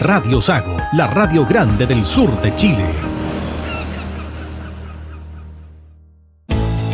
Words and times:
Radio 0.00 0.40
Sago, 0.40 0.76
la 0.94 1.06
radio 1.06 1.46
grande 1.46 1.86
del 1.86 2.04
sur 2.04 2.28
de 2.42 2.54
Chile. 2.56 2.84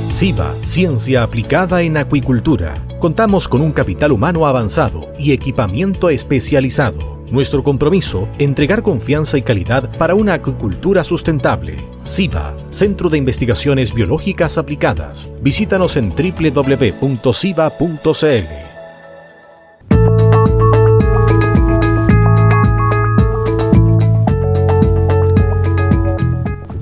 SIBA, 0.09 0.55
Ciencia 0.61 1.23
Aplicada 1.23 1.81
en 1.81 1.97
Acuicultura. 1.97 2.87
Contamos 2.99 3.49
con 3.49 3.63
un 3.63 3.73
capital 3.73 4.13
humano 4.13 4.47
avanzado 4.47 5.11
y 5.19 5.33
equipamiento 5.33 6.11
especializado. 6.11 7.25
Nuestro 7.31 7.65
compromiso, 7.65 8.29
entregar 8.39 8.83
confianza 8.83 9.39
y 9.39 9.43
calidad 9.43 9.97
para 9.97 10.15
una 10.15 10.35
acuicultura 10.35 11.03
sustentable. 11.03 11.79
SIBA, 12.05 12.57
Centro 12.69 13.09
de 13.09 13.19
Investigaciones 13.19 13.95
Biológicas 13.95 14.59
Aplicadas. 14.59 15.31
Visítanos 15.41 15.97
en 15.97 16.11
www.siba.cl. 16.11 17.11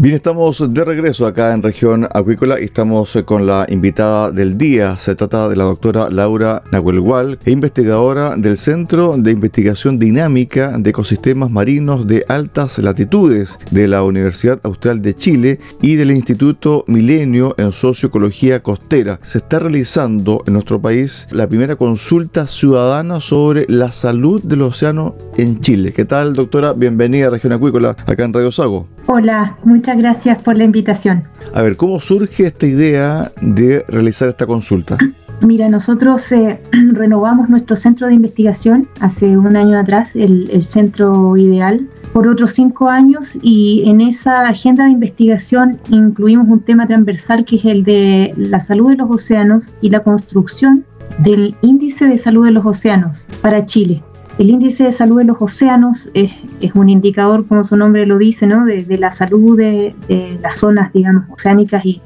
Bien, 0.00 0.14
estamos 0.14 0.72
de 0.72 0.84
regreso 0.84 1.26
acá 1.26 1.52
en 1.52 1.60
región 1.60 2.06
acuícola 2.14 2.60
y 2.60 2.66
estamos 2.66 3.18
con 3.24 3.48
la 3.48 3.66
invitada 3.68 4.30
del 4.30 4.56
día. 4.56 4.96
Se 4.96 5.16
trata 5.16 5.48
de 5.48 5.56
la 5.56 5.64
doctora 5.64 6.08
Laura 6.08 6.62
Nahuelgual, 6.70 7.40
investigadora 7.46 8.36
del 8.36 8.56
Centro 8.56 9.16
de 9.16 9.32
Investigación 9.32 9.98
Dinámica 9.98 10.78
de 10.78 10.90
Ecosistemas 10.90 11.50
Marinos 11.50 12.06
de 12.06 12.24
Altas 12.28 12.78
Latitudes 12.78 13.58
de 13.72 13.88
la 13.88 14.04
Universidad 14.04 14.60
Austral 14.62 15.02
de 15.02 15.14
Chile 15.14 15.58
y 15.82 15.96
del 15.96 16.12
Instituto 16.12 16.84
Milenio 16.86 17.56
en 17.58 17.72
Socioecología 17.72 18.62
Costera. 18.62 19.18
Se 19.22 19.38
está 19.38 19.58
realizando 19.58 20.44
en 20.46 20.52
nuestro 20.52 20.80
país 20.80 21.26
la 21.32 21.48
primera 21.48 21.74
consulta 21.74 22.46
ciudadana 22.46 23.20
sobre 23.20 23.66
la 23.68 23.90
salud 23.90 24.40
del 24.44 24.62
océano 24.62 25.16
en 25.36 25.58
Chile. 25.60 25.92
¿Qué 25.92 26.04
tal, 26.04 26.34
doctora? 26.34 26.72
Bienvenida 26.72 27.26
a 27.26 27.30
Región 27.30 27.52
Acuícola 27.52 27.96
acá 28.06 28.22
en 28.22 28.32
Radio 28.32 28.52
Sago. 28.52 28.86
Hola, 29.10 29.56
muchas 29.64 29.87
gracias 29.96 30.40
por 30.42 30.56
la 30.56 30.64
invitación. 30.64 31.24
A 31.54 31.62
ver, 31.62 31.76
¿cómo 31.76 32.00
surge 32.00 32.46
esta 32.46 32.66
idea 32.66 33.32
de 33.40 33.84
realizar 33.88 34.28
esta 34.28 34.46
consulta? 34.46 34.98
Mira, 35.46 35.68
nosotros 35.68 36.32
eh, 36.32 36.60
renovamos 36.92 37.48
nuestro 37.48 37.76
centro 37.76 38.08
de 38.08 38.14
investigación 38.14 38.88
hace 39.00 39.36
un 39.36 39.56
año 39.56 39.78
atrás, 39.78 40.16
el, 40.16 40.62
centro 40.64 41.36
ideal, 41.36 41.88
por 42.12 42.26
otros 42.26 42.52
cinco 42.52 42.88
años 42.88 43.38
y 43.42 43.84
en 43.86 44.00
esa 44.00 44.48
agenda 44.48 44.84
de 44.84 44.90
investigación 44.90 45.78
incluimos 45.90 46.48
un 46.48 46.60
tema 46.60 46.86
transversal 46.86 47.44
que 47.44 47.56
es 47.56 47.64
el 47.64 47.84
de 47.84 48.32
la 48.36 48.60
salud 48.60 48.90
de 48.90 48.96
los 48.96 49.10
océanos 49.10 49.76
y 49.80 49.90
la 49.90 50.02
construcción 50.02 50.84
del 51.18 51.54
índice 51.62 52.06
de 52.06 52.18
salud 52.18 52.46
de 52.46 52.52
los 52.52 52.66
océanos 52.66 53.26
para 53.40 53.64
Chile. 53.64 54.02
El 54.38 54.50
índice 54.50 54.84
de 54.84 54.92
salud 54.92 55.18
de 55.18 55.24
los 55.24 55.42
océanos 55.42 56.08
es, 56.14 56.30
un 56.74 56.88
indicador, 56.88 57.44
como 57.46 57.64
su 57.64 57.76
nombre 57.76 58.06
lo 58.06 58.18
dice, 58.18 58.46
¿no? 58.46 58.64
de, 58.64 58.84
la 58.96 59.10
salud 59.10 59.56
de, 59.56 59.94
las 60.40 60.56
zonas, 60.56 60.92
digamos, 60.92 61.24
oceánicas 61.30 61.84
y 61.84 62.00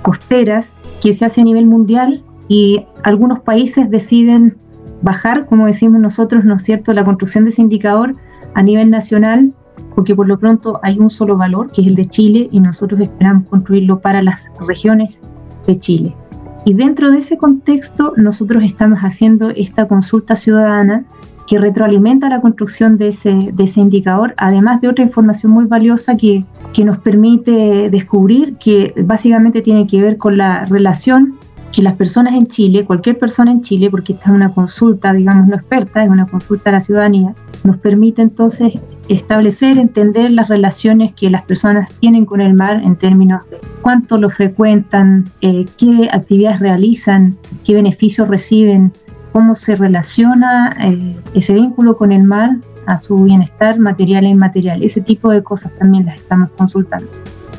costeras, 0.00 0.74
que 1.02 1.12
se 1.12 1.26
hace 1.26 1.42
a 1.42 1.44
nivel 1.44 1.66
mundial 1.66 2.22
y 2.48 2.86
algunos 3.02 3.40
países 3.40 3.90
deciden 3.90 4.56
bajar, 5.02 5.44
como 5.44 5.66
decimos 5.66 6.00
nosotros, 6.00 6.46
¿no 6.46 6.54
es 6.54 6.62
cierto?, 6.62 6.94
la 6.94 7.04
construcción 7.04 7.44
de 7.44 7.50
ese 7.50 7.60
indicador 7.60 8.14
a 8.54 8.62
nivel 8.62 8.88
nacional, 8.88 9.52
porque 9.94 10.14
por 10.14 10.26
lo 10.26 10.38
pronto 10.38 10.80
hay 10.82 10.98
un 10.98 11.10
solo 11.10 11.36
valor, 11.36 11.70
que 11.70 11.82
es 11.82 11.88
el 11.88 11.96
de 11.96 12.06
Chile, 12.06 12.48
y 12.50 12.60
nosotros 12.60 13.00
esperamos 13.00 13.46
construirlo 13.48 14.00
para 14.00 14.22
las 14.22 14.50
regiones 14.66 15.20
de 15.66 15.78
Chile. 15.78 16.16
Y 16.64 16.72
dentro 16.72 17.10
de 17.10 17.18
ese 17.18 17.36
contexto, 17.36 18.14
nosotros 18.16 18.64
estamos 18.64 19.00
haciendo 19.00 19.50
esta 19.50 19.86
consulta 19.86 20.34
ciudadana 20.34 21.04
que 21.46 21.58
retroalimenta 21.58 22.28
la 22.28 22.40
construcción 22.40 22.96
de 22.96 23.08
ese, 23.08 23.50
de 23.52 23.64
ese 23.64 23.80
indicador, 23.80 24.34
además 24.36 24.80
de 24.80 24.88
otra 24.88 25.04
información 25.04 25.52
muy 25.52 25.66
valiosa 25.66 26.16
que, 26.16 26.44
que 26.72 26.84
nos 26.84 26.98
permite 26.98 27.90
descubrir 27.90 28.56
que 28.56 28.94
básicamente 29.04 29.60
tiene 29.60 29.86
que 29.86 30.00
ver 30.00 30.16
con 30.16 30.38
la 30.38 30.64
relación 30.64 31.38
que 31.74 31.82
las 31.82 31.94
personas 31.94 32.34
en 32.34 32.46
Chile, 32.46 32.84
cualquier 32.84 33.18
persona 33.18 33.50
en 33.50 33.60
Chile, 33.60 33.90
porque 33.90 34.12
esta 34.12 34.30
es 34.30 34.36
una 34.36 34.50
consulta, 34.50 35.12
digamos, 35.12 35.48
no 35.48 35.56
experta, 35.56 36.04
es 36.04 36.08
una 36.08 36.26
consulta 36.26 36.70
a 36.70 36.74
la 36.74 36.80
ciudadanía, 36.80 37.34
nos 37.64 37.78
permite 37.78 38.22
entonces 38.22 38.74
establecer, 39.08 39.78
entender 39.78 40.30
las 40.30 40.48
relaciones 40.48 41.12
que 41.14 41.30
las 41.30 41.42
personas 41.42 41.90
tienen 41.98 42.26
con 42.26 42.40
el 42.40 42.54
mar 42.54 42.80
en 42.84 42.94
términos 42.94 43.42
de 43.50 43.58
cuánto 43.82 44.18
lo 44.18 44.30
frecuentan, 44.30 45.24
eh, 45.40 45.66
qué 45.76 46.08
actividades 46.12 46.60
realizan, 46.60 47.36
qué 47.64 47.74
beneficios 47.74 48.28
reciben, 48.28 48.92
cómo 49.34 49.56
se 49.56 49.74
relaciona 49.74 50.76
eh, 50.80 51.16
ese 51.34 51.54
vínculo 51.54 51.96
con 51.96 52.12
el 52.12 52.22
mar 52.22 52.50
a 52.86 52.98
su 52.98 53.16
bienestar 53.24 53.80
material 53.80 54.26
e 54.26 54.28
inmaterial. 54.28 54.80
Ese 54.80 55.00
tipo 55.00 55.28
de 55.32 55.42
cosas 55.42 55.74
también 55.74 56.06
las 56.06 56.14
estamos 56.18 56.50
consultando. 56.56 57.10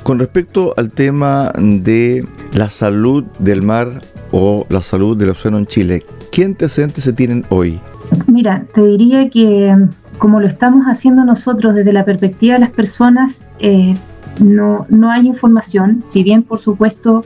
Con 0.04 0.20
respecto 0.20 0.74
al 0.78 0.90
tema 0.90 1.52
de 1.58 2.26
la 2.54 2.70
salud 2.70 3.26
del 3.40 3.62
mar 3.62 3.90
o 4.32 4.66
la 4.70 4.82
salud 4.82 5.18
del 5.18 5.32
océano 5.32 5.58
en 5.58 5.66
Chile, 5.66 6.06
¿qué 6.32 6.46
antecedentes 6.46 7.04
se 7.04 7.12
tienen 7.12 7.44
hoy? 7.50 7.82
Mira, 8.28 8.64
te 8.74 8.82
diría 8.86 9.30
que 9.30 9.76
como 10.18 10.40
lo 10.40 10.48
estamos 10.48 10.86
haciendo 10.86 11.26
nosotros 11.26 11.76
desde 11.76 11.92
la 11.92 12.06
perspectiva 12.06 12.54
de 12.54 12.62
las 12.62 12.72
personas, 12.72 13.52
eh, 13.60 13.96
no, 14.42 14.86
no 14.88 15.12
hay 15.12 15.28
información, 15.28 16.02
si 16.02 16.24
bien 16.24 16.42
por 16.42 16.60
supuesto 16.60 17.26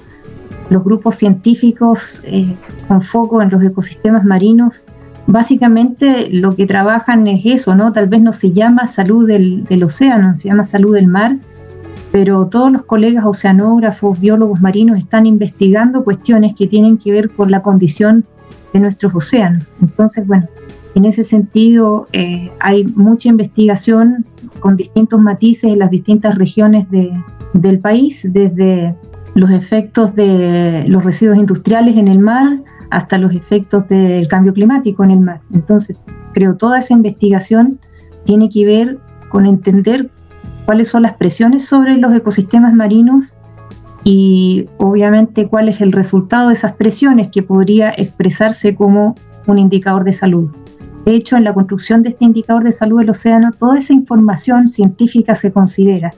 los 0.69 0.84
grupos 0.84 1.16
científicos 1.16 2.22
eh, 2.25 2.56
con 2.88 3.02
foco 3.02 3.41
en 3.41 3.49
los 3.49 3.64
ecosistemas 3.64 4.23
marinos, 4.23 4.84
básicamente 5.28 6.29
lo 6.32 6.55
que 6.55 6.66
trabajan 6.66 7.28
es 7.28 7.41
eso, 7.46 7.76
¿no? 7.76 7.93
Tal 7.93 8.08
vez 8.08 8.22
no 8.22 8.32
se 8.32 8.52
llama 8.52 8.88
salud 8.88 9.28
del, 9.28 9.84
océano, 9.84 10.35
se 10.38 10.49
llama 10.49 10.66
salud 10.66 10.93
del 10.93 11.08
mar, 11.08 11.38
pero 12.11 12.47
todos 12.47 12.72
los 12.72 12.84
colegas 12.84 13.26
oceanógrafos, 13.26 14.20
biólogos 14.20 14.61
marinos 14.61 14.97
están 14.97 15.26
investigando 15.26 16.03
cuestiones 16.03 16.55
que 16.55 16.67
tienen 16.67 16.97
que 16.97 17.11
ver 17.11 17.29
con 17.29 17.52
la 17.52 17.61
condición 17.61 18.26
de 18.73 18.79
nuestros 18.79 19.14
océanos. 19.14 19.73
Entonces, 19.82 20.26
bueno, 20.26 20.47
en 20.96 21.05
ese 21.05 21.23
sentido 21.23 22.08
eh, 22.14 22.52
hay 22.59 22.85
mucha 22.85 23.29
investigación 23.29 24.26
con 24.59 24.76
distintos 24.76 25.22
matices 25.22 25.72
en 25.72 25.79
las 25.79 25.91
distintas 25.91 26.35
regiones 26.38 26.90
de, 26.90 27.11
del 27.53 27.79
país, 27.79 28.22
desde 28.23 28.96
los 29.40 29.52
efectos 29.52 30.16
de 30.16 30.84
los 30.88 31.03
residuos 31.03 31.38
industriales 31.38 31.96
en 31.96 32.09
el 32.09 32.20
mar 32.20 32.59
hasta 32.91 33.18
los 33.18 33.34
efectos 33.34 33.88
del 33.88 34.28
cambio 34.28 34.53
climático 34.53 35.03
en 35.03 35.12
el 35.12 35.22
mar. 35.22 35.40
Entonces, 35.53 35.97
creo 36.34 36.58
toda 36.58 36.80
esa 36.80 36.94
investigación 36.94 37.80
tiene 38.26 38.50
que 38.50 38.66
ver 38.66 38.97
con 39.30 39.46
entender 39.46 40.09
cuáles 40.66 40.90
son 40.90 41.03
las 41.03 41.14
presiones 41.14 41.66
sobre 41.66 41.96
los 41.97 42.14
ecosistemas 42.14 42.74
marinos 42.74 43.38
y 44.03 44.68
obviamente 44.78 45.47
cuál 45.47 45.70
es 45.70 45.80
el 45.80 45.94
resultado 45.94 46.50
de 46.50 46.56
esas 46.56 46.74
presiones 46.74 47.30
que 47.30 47.41
podría 47.41 47.91
expresarse 47.91 48.76
como 48.76 49.16
un 49.47 49.58
indicador 49.58 50.03
de 50.03 50.14
salud. 50.14 50.52
De 51.06 51.16
hecho, 51.16 51.38
en 51.38 51.46
la 51.46 51.53
construcción 51.53 52.03
de 52.03 52.09
este 52.09 52.26
indicador 52.26 52.64
de 52.66 52.74
salud 52.74 53.00
del 53.00 53.12
océano, 53.12 53.52
toda 53.53 53.80
esa 53.80 53.94
información 53.94 54.68
científica 54.68 55.34
se 55.34 55.52
considera 55.52 56.12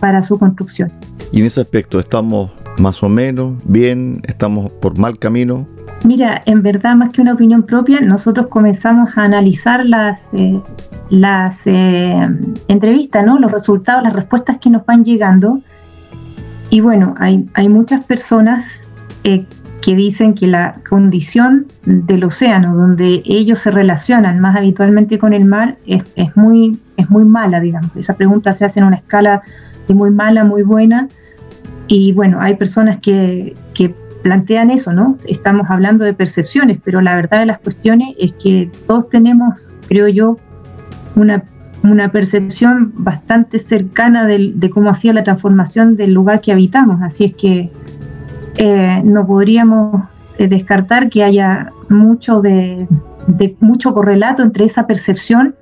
para 0.00 0.20
su 0.20 0.38
construcción. 0.38 0.90
Y 1.32 1.40
en 1.40 1.46
ese 1.46 1.62
aspecto, 1.62 1.98
¿estamos 1.98 2.50
más 2.78 3.02
o 3.02 3.08
menos 3.08 3.54
bien? 3.64 4.20
¿Estamos 4.28 4.70
por 4.70 4.98
mal 4.98 5.18
camino? 5.18 5.66
Mira, 6.04 6.42
en 6.44 6.62
verdad, 6.62 6.94
más 6.94 7.08
que 7.10 7.22
una 7.22 7.32
opinión 7.32 7.62
propia, 7.62 8.00
nosotros 8.02 8.48
comenzamos 8.48 9.16
a 9.16 9.22
analizar 9.22 9.86
las, 9.86 10.34
eh, 10.34 10.60
las 11.08 11.66
eh, 11.66 12.28
entrevistas, 12.68 13.24
¿no? 13.24 13.38
los 13.38 13.50
resultados, 13.50 14.02
las 14.02 14.12
respuestas 14.12 14.58
que 14.58 14.68
nos 14.68 14.84
van 14.84 15.04
llegando. 15.04 15.62
Y 16.68 16.80
bueno, 16.80 17.14
hay, 17.16 17.48
hay 17.54 17.68
muchas 17.70 18.04
personas 18.04 18.86
eh, 19.24 19.46
que 19.80 19.96
dicen 19.96 20.34
que 20.34 20.46
la 20.46 20.80
condición 20.86 21.66
del 21.86 22.24
océano, 22.24 22.76
donde 22.76 23.22
ellos 23.24 23.58
se 23.60 23.70
relacionan 23.70 24.38
más 24.38 24.54
habitualmente 24.54 25.18
con 25.18 25.32
el 25.32 25.46
mar, 25.46 25.78
es, 25.86 26.02
es, 26.14 26.36
muy, 26.36 26.78
es 26.98 27.08
muy 27.08 27.24
mala, 27.24 27.58
digamos. 27.60 27.96
Esa 27.96 28.16
pregunta 28.16 28.52
se 28.52 28.66
hace 28.66 28.80
en 28.80 28.86
una 28.86 28.96
escala 28.96 29.42
de 29.88 29.94
muy 29.94 30.10
mala, 30.10 30.44
muy 30.44 30.62
buena. 30.62 31.08
Y 31.92 32.12
bueno, 32.14 32.40
hay 32.40 32.54
personas 32.54 33.00
que, 33.00 33.54
que 33.74 33.94
plantean 34.22 34.70
eso, 34.70 34.94
¿no? 34.94 35.18
Estamos 35.28 35.68
hablando 35.68 36.04
de 36.04 36.14
percepciones, 36.14 36.78
pero 36.82 37.02
la 37.02 37.14
verdad 37.14 37.40
de 37.40 37.46
las 37.46 37.58
cuestiones 37.58 38.14
es 38.18 38.32
que 38.32 38.70
todos 38.86 39.10
tenemos, 39.10 39.74
creo 39.88 40.08
yo, 40.08 40.38
una, 41.16 41.44
una 41.82 42.10
percepción 42.10 42.94
bastante 42.96 43.58
cercana 43.58 44.26
de, 44.26 44.70
cómo 44.70 44.88
hacía 44.88 45.12
la 45.12 45.22
transformación 45.22 45.94
del 45.94 46.14
lugar 46.14 46.40
que 46.40 46.50
habitamos. 46.50 47.02
Así 47.02 47.24
es 47.24 47.36
que 47.36 47.70
eh, 48.56 49.02
no 49.04 49.26
podríamos 49.26 50.06
eh, 50.38 50.48
descartar 50.48 51.10
que 51.10 51.24
haya 51.24 51.68
mucho 51.90 52.40
de, 52.40 52.88
mucho 53.60 53.92
correlato 53.92 54.42
entre 54.42 54.64
esa 54.64 54.86
percepción 54.86 55.56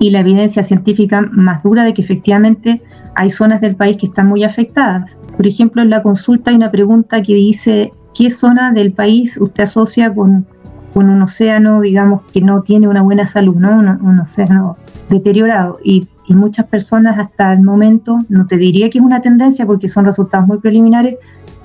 y 0.00 0.10
la 0.10 0.20
evidencia 0.20 0.62
científica 0.62 1.20
más 1.30 1.62
dura 1.62 1.84
de 1.84 1.94
que 1.94 2.02
efectivamente 2.02 2.82
hay 3.14 3.30
zonas 3.30 3.60
del 3.60 3.76
país 3.76 3.98
que 3.98 4.06
están 4.06 4.28
muy 4.28 4.42
afectadas. 4.42 5.16
Por 5.36 5.46
ejemplo, 5.46 5.82
en 5.82 5.90
la 5.90 6.02
consulta 6.02 6.50
hay 6.50 6.56
una 6.56 6.70
pregunta 6.70 7.22
que 7.22 7.34
dice, 7.34 7.92
¿qué 8.14 8.30
zona 8.30 8.72
del 8.72 8.92
país 8.92 9.36
usted 9.36 9.64
asocia 9.64 10.12
con, 10.12 10.46
con 10.94 11.10
un 11.10 11.20
océano, 11.20 11.82
digamos, 11.82 12.22
que 12.32 12.40
no 12.40 12.62
tiene 12.62 12.88
una 12.88 13.02
buena 13.02 13.26
salud, 13.26 13.56
¿no? 13.56 13.78
un, 13.78 13.88
un 13.88 14.18
océano 14.20 14.78
deteriorado? 15.10 15.78
Y, 15.84 16.08
y 16.26 16.34
muchas 16.34 16.66
personas 16.66 17.18
hasta 17.18 17.52
el 17.52 17.60
momento, 17.60 18.20
no 18.30 18.46
te 18.46 18.56
diría 18.56 18.88
que 18.88 18.98
es 18.98 19.04
una 19.04 19.20
tendencia 19.20 19.66
porque 19.66 19.88
son 19.88 20.06
resultados 20.06 20.46
muy 20.46 20.58
preliminares, 20.58 21.16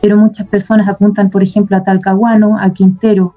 pero 0.01 0.17
muchas 0.17 0.45
personas 0.47 0.89
apuntan, 0.89 1.29
por 1.29 1.41
ejemplo, 1.41 1.77
a 1.77 1.83
Talcahuano, 1.83 2.59
a 2.59 2.71
Quintero, 2.71 3.33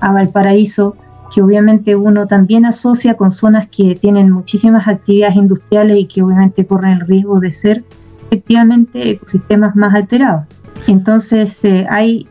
a 0.00 0.12
Valparaíso, 0.12 0.96
que 1.32 1.42
obviamente 1.42 1.96
uno 1.96 2.26
también 2.26 2.66
asocia 2.66 3.14
con 3.14 3.30
zonas 3.30 3.68
que 3.68 3.94
tienen 3.94 4.30
muchísimas 4.30 4.88
actividades 4.88 5.36
industriales 5.36 5.98
y 5.98 6.06
que 6.06 6.22
obviamente 6.22 6.66
corren 6.66 6.92
el 6.92 7.00
riesgo 7.00 7.40
de 7.40 7.52
ser 7.52 7.84
efectivamente 8.26 9.10
ecosistemas 9.10 9.76
más 9.76 9.94
alterados. 9.94 10.44
Entonces 10.86 11.64
eh, 11.64 11.86
hay, 11.88 12.26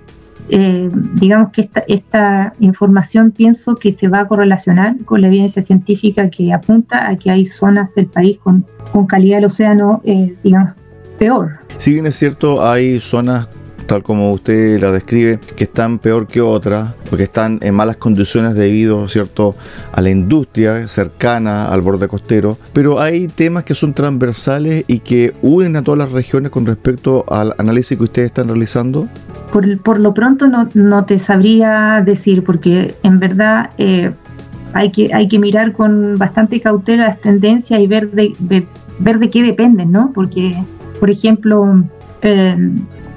eh, 0.50 0.90
digamos 1.16 1.52
que 1.52 1.62
esta, 1.62 1.84
esta 1.88 2.54
información 2.60 3.32
pienso 3.32 3.76
que 3.76 3.94
se 3.94 4.08
va 4.08 4.22
a 4.22 4.28
correlacionar 4.28 4.98
con 5.06 5.22
la 5.22 5.28
evidencia 5.28 5.62
científica 5.62 6.30
que 6.30 6.54
apunta 6.54 7.10
a 7.10 7.16
que 7.16 7.32
hay 7.32 7.46
zonas 7.46 7.94
del 7.96 8.08
país 8.08 8.38
con, 8.44 8.66
con 8.92 9.08
calidad 9.08 9.38
del 9.38 9.46
océano, 9.46 10.02
eh, 10.04 10.36
digamos, 10.44 10.72
peor. 11.18 11.52
Si 11.78 11.94
bien 11.94 12.06
es 12.06 12.16
cierto, 12.16 12.66
hay 12.66 13.00
zonas 13.00 13.48
tal 13.86 14.04
como 14.04 14.32
usted 14.32 14.80
la 14.82 14.92
describe, 14.92 15.40
que 15.56 15.66
están 15.66 16.00
peor 16.00 16.28
que 16.28 16.42
otras, 16.42 16.94
porque 17.10 17.24
están 17.24 17.60
en 17.62 17.76
malas 17.76 17.98
condiciones 17.98 18.56
debido, 18.56 19.08
¿cierto?, 19.08 19.56
a 19.92 20.02
la 20.02 20.10
industria 20.10 20.88
cercana 20.88 21.68
al 21.68 21.82
borde 21.82 22.08
costero, 22.08 22.58
pero 22.74 23.00
hay 23.00 23.28
temas 23.28 23.64
que 23.64 23.76
son 23.76 23.94
transversales 23.94 24.86
y 24.88 25.00
que 25.00 25.34
unen 25.42 25.76
a 25.76 25.84
todas 25.84 25.98
las 25.98 26.12
regiones 26.12 26.52
con 26.52 26.66
respecto 26.66 27.26
al 27.30 27.54
análisis 27.58 27.98
que 27.98 28.04
ustedes 28.04 28.28
están 28.28 28.48
realizando. 28.48 29.08
Por, 29.52 29.82
por 29.82 30.00
lo 30.00 30.14
pronto 30.14 30.48
no, 30.48 30.68
no, 30.74 31.06
te 31.06 31.20
sabría 31.20 32.02
decir, 32.04 32.44
porque 32.44 32.96
en 33.04 33.20
verdad 33.20 33.70
eh, 33.78 34.12
hay, 34.74 34.92
que, 34.92 35.14
hay 35.14 35.28
que 35.28 35.40
mirar 35.40 35.74
con 35.74 36.18
bastante 36.18 36.60
cautela 36.60 37.08
las 37.08 37.22
tendencias 37.22 37.80
y 37.80 37.88
ver 37.88 38.12
de, 38.12 38.34
ver, 39.00 39.20
de 39.20 39.30
qué 39.30 39.44
dependen, 39.44 39.92
¿no? 39.92 40.12
Porque, 40.14 40.56
por 41.00 41.10
ejemplo, 41.10 41.84
eh, 42.24 42.58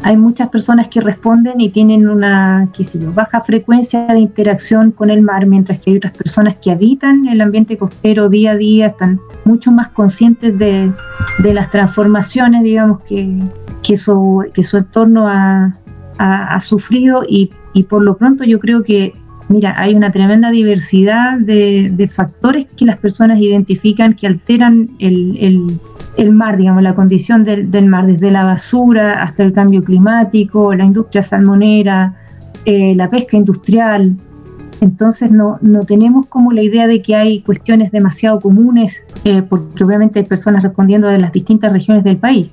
hay 0.06 0.16
muchas 0.16 0.50
personas 0.50 0.86
que 0.86 1.00
responden 1.00 1.60
y 1.60 1.68
tienen 1.68 2.08
una 2.08 2.68
qué 2.72 2.84
sé 2.84 2.96
baja 3.12 3.40
frecuencia 3.40 4.06
de 4.06 4.20
interacción 4.20 4.92
con 4.92 5.10
el 5.10 5.20
mar, 5.20 5.46
mientras 5.46 5.80
que 5.80 5.90
hay 5.90 5.96
otras 5.96 6.16
personas 6.16 6.54
que 6.58 6.70
habitan 6.70 7.26
el 7.26 7.40
ambiente 7.40 7.76
costero 7.76 8.28
día 8.28 8.52
a 8.52 8.56
día, 8.56 8.86
están 8.86 9.18
mucho 9.44 9.72
más 9.72 9.88
conscientes 9.88 10.56
de, 10.56 10.92
de 11.40 11.52
las 11.52 11.72
transformaciones, 11.72 12.62
digamos, 12.62 13.02
que, 13.02 13.36
que, 13.82 13.96
su, 13.96 14.44
que 14.54 14.62
su 14.62 14.76
entorno 14.76 15.26
ha, 15.26 15.76
ha, 16.18 16.54
ha 16.54 16.60
sufrido 16.60 17.24
y, 17.28 17.50
y, 17.72 17.82
por 17.82 18.04
lo 18.04 18.16
pronto 18.16 18.44
yo 18.44 18.60
creo 18.60 18.84
que, 18.84 19.12
mira, 19.48 19.74
hay 19.76 19.94
una 19.94 20.10
tremenda 20.10 20.50
diversidad 20.50 21.38
de, 21.38 21.90
de 21.92 22.08
factores 22.08 22.66
que 22.76 22.84
las 22.84 22.98
personas 22.98 23.38
identifican 23.40 24.14
que 24.14 24.26
alteran 24.26 24.90
el, 24.98 26.32
mar, 26.32 26.56
digamos, 26.56 26.82
la 26.82 26.94
condición 26.94 27.44
del, 27.44 27.70
del, 27.70 27.86
mar, 27.86 28.06
desde 28.06 28.30
la 28.30 28.44
basura 28.44 29.22
hasta 29.22 29.42
el 29.42 29.52
cambio 29.52 29.84
climático, 29.84 30.74
la 30.74 30.84
industria 30.84 31.22
salmonera, 31.22 32.14
eh, 32.64 32.94
la 32.96 33.08
pesca 33.08 33.36
industrial. 33.36 34.16
Entonces 34.80 35.30
no, 35.30 35.58
no, 35.62 35.84
tenemos 35.84 36.26
como 36.26 36.52
la 36.52 36.62
idea 36.62 36.86
de 36.86 37.00
que 37.00 37.14
hay 37.14 37.40
cuestiones 37.40 37.92
demasiado 37.92 38.40
comunes, 38.40 39.02
eh, 39.24 39.42
porque 39.42 39.84
obviamente 39.84 40.18
hay 40.18 40.26
personas 40.26 40.62
respondiendo 40.62 41.08
de 41.08 41.18
las 41.18 41.32
distintas 41.32 41.72
regiones 41.72 42.04
del 42.04 42.18
país. 42.18 42.50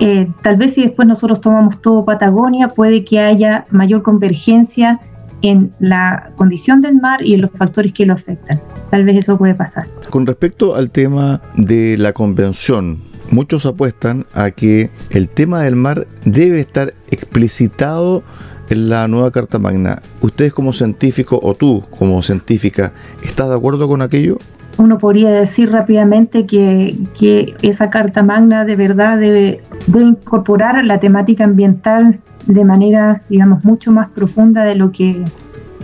Eh, 0.00 0.28
tal 0.42 0.56
vez 0.56 0.74
si 0.74 0.82
después 0.82 1.06
nosotros 1.06 1.40
tomamos 1.40 1.80
todo 1.80 2.04
Patagonia, 2.04 2.68
puede 2.68 3.04
que 3.04 3.20
haya 3.20 3.64
mayor 3.70 4.02
convergencia 4.02 5.00
en 5.44 5.74
la 5.78 6.30
condición 6.36 6.80
del 6.80 6.96
mar 6.96 7.22
y 7.22 7.34
en 7.34 7.42
los 7.42 7.50
factores 7.50 7.92
que 7.92 8.06
lo 8.06 8.14
afectan. 8.14 8.60
Tal 8.90 9.04
vez 9.04 9.18
eso 9.18 9.36
puede 9.36 9.54
pasar. 9.54 9.86
Con 10.08 10.26
respecto 10.26 10.74
al 10.74 10.90
tema 10.90 11.42
de 11.54 11.98
la 11.98 12.14
convención, 12.14 13.00
muchos 13.30 13.66
apuestan 13.66 14.24
a 14.32 14.50
que 14.52 14.88
el 15.10 15.28
tema 15.28 15.60
del 15.60 15.76
mar 15.76 16.06
debe 16.24 16.60
estar 16.60 16.94
explicitado 17.10 18.22
en 18.70 18.88
la 18.88 19.06
nueva 19.06 19.30
Carta 19.30 19.58
Magna. 19.58 20.00
¿Ustedes 20.22 20.54
como 20.54 20.72
científico 20.72 21.38
o 21.42 21.54
tú 21.54 21.84
como 21.98 22.22
científica, 22.22 22.92
estás 23.22 23.50
de 23.50 23.54
acuerdo 23.54 23.86
con 23.86 24.00
aquello? 24.00 24.38
Uno 24.76 24.98
podría 24.98 25.30
decir 25.30 25.70
rápidamente 25.70 26.46
que, 26.46 26.96
que 27.18 27.54
esa 27.62 27.90
Carta 27.90 28.22
Magna 28.22 28.64
de 28.64 28.76
verdad 28.76 29.18
debe, 29.18 29.62
incorporar 29.94 30.84
la 30.84 30.98
temática 30.98 31.44
ambiental 31.44 32.18
de 32.46 32.64
manera, 32.64 33.22
digamos, 33.28 33.64
mucho 33.64 33.92
más 33.92 34.08
profunda 34.10 34.64
de 34.64 34.74
lo 34.74 34.90
que 34.90 35.24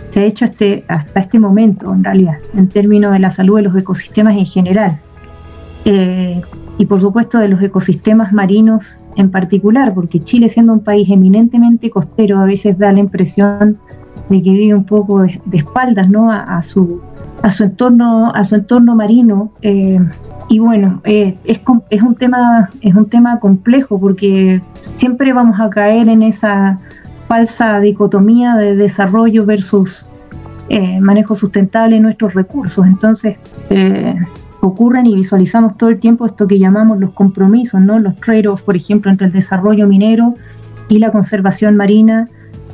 se 0.09 0.19
ha 0.19 0.23
hecho 0.23 0.45
este, 0.45 0.83
hasta 0.87 1.21
este 1.21 1.39
momento, 1.39 1.93
en 1.93 2.03
realidad, 2.03 2.37
en 2.53 2.67
términos 2.67 3.13
de 3.13 3.19
la 3.19 3.31
salud 3.31 3.55
de 3.57 3.63
los 3.63 3.75
ecosistemas 3.75 4.35
en 4.35 4.45
general. 4.45 4.99
Eh, 5.85 6.41
y 6.77 6.85
por 6.85 6.99
supuesto 6.99 7.37
de 7.37 7.47
los 7.47 7.61
ecosistemas 7.61 8.33
marinos 8.33 8.99
en 9.15 9.29
particular, 9.29 9.93
porque 9.93 10.19
Chile 10.19 10.49
siendo 10.49 10.73
un 10.73 10.81
país 10.81 11.09
eminentemente 11.09 11.89
costero 11.89 12.39
a 12.39 12.45
veces 12.45 12.77
da 12.77 12.91
la 12.91 12.99
impresión 12.99 13.77
de 14.31 14.41
que 14.41 14.51
vive 14.51 14.73
un 14.73 14.85
poco 14.85 15.21
de, 15.21 15.39
de 15.45 15.57
espaldas 15.57 16.09
¿no? 16.09 16.31
a, 16.31 16.57
a, 16.57 16.61
su, 16.61 17.01
a, 17.43 17.51
su 17.51 17.63
entorno, 17.63 18.31
a 18.33 18.43
su 18.43 18.55
entorno 18.55 18.95
marino. 18.95 19.51
Eh, 19.61 19.99
y 20.49 20.59
bueno, 20.59 21.01
eh, 21.05 21.37
es, 21.45 21.61
es, 21.89 22.01
un 22.01 22.15
tema, 22.15 22.69
es 22.81 22.95
un 22.95 23.05
tema 23.05 23.39
complejo 23.39 23.99
porque 23.99 24.61
siempre 24.81 25.31
vamos 25.33 25.59
a 25.59 25.69
caer 25.69 26.09
en 26.09 26.23
esa 26.23 26.79
falsa 27.27 27.79
dicotomía 27.79 28.55
de 28.55 28.75
desarrollo 28.75 29.45
versus 29.45 30.05
eh, 30.69 30.99
manejo 30.99 31.35
sustentable 31.35 31.95
de 31.95 32.01
nuestros 32.01 32.33
recursos. 32.33 32.85
Entonces, 32.85 33.37
eh, 33.69 34.15
ocurren 34.61 35.05
y 35.05 35.15
visualizamos 35.15 35.77
todo 35.77 35.89
el 35.89 35.99
tiempo 35.99 36.25
esto 36.25 36.47
que 36.47 36.59
llamamos 36.59 36.99
los 36.99 37.11
compromisos, 37.11 37.81
¿no? 37.81 37.99
los 37.99 38.15
trade-offs, 38.17 38.63
por 38.63 38.75
ejemplo, 38.75 39.11
entre 39.11 39.27
el 39.27 39.33
desarrollo 39.33 39.87
minero 39.87 40.33
y 40.89 40.99
la 40.99 41.11
conservación 41.11 41.75
marina, 41.75 42.29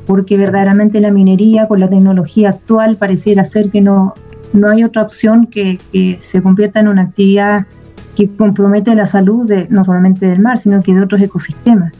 porque 0.07 0.37
verdaderamente 0.37 1.01
la 1.01 1.11
minería 1.11 1.67
con 1.67 1.81
la 1.81 1.89
tecnología 1.89 2.49
actual 2.49 2.95
pareciera 2.95 3.43
ser 3.43 3.69
que 3.69 3.81
no, 3.81 4.13
no 4.53 4.69
hay 4.69 4.83
otra 4.83 5.03
opción 5.03 5.47
que, 5.47 5.77
que, 5.91 6.17
se 6.19 6.41
convierta 6.41 6.79
en 6.79 6.87
una 6.87 7.03
actividad 7.03 7.67
que 8.15 8.29
compromete 8.29 8.95
la 8.95 9.05
salud 9.05 9.47
de, 9.47 9.67
no 9.69 9.83
solamente 9.83 10.25
del 10.25 10.39
mar, 10.39 10.57
sino 10.57 10.81
que 10.81 10.93
de 10.93 11.01
otros 11.01 11.21
ecosistemas. 11.21 11.93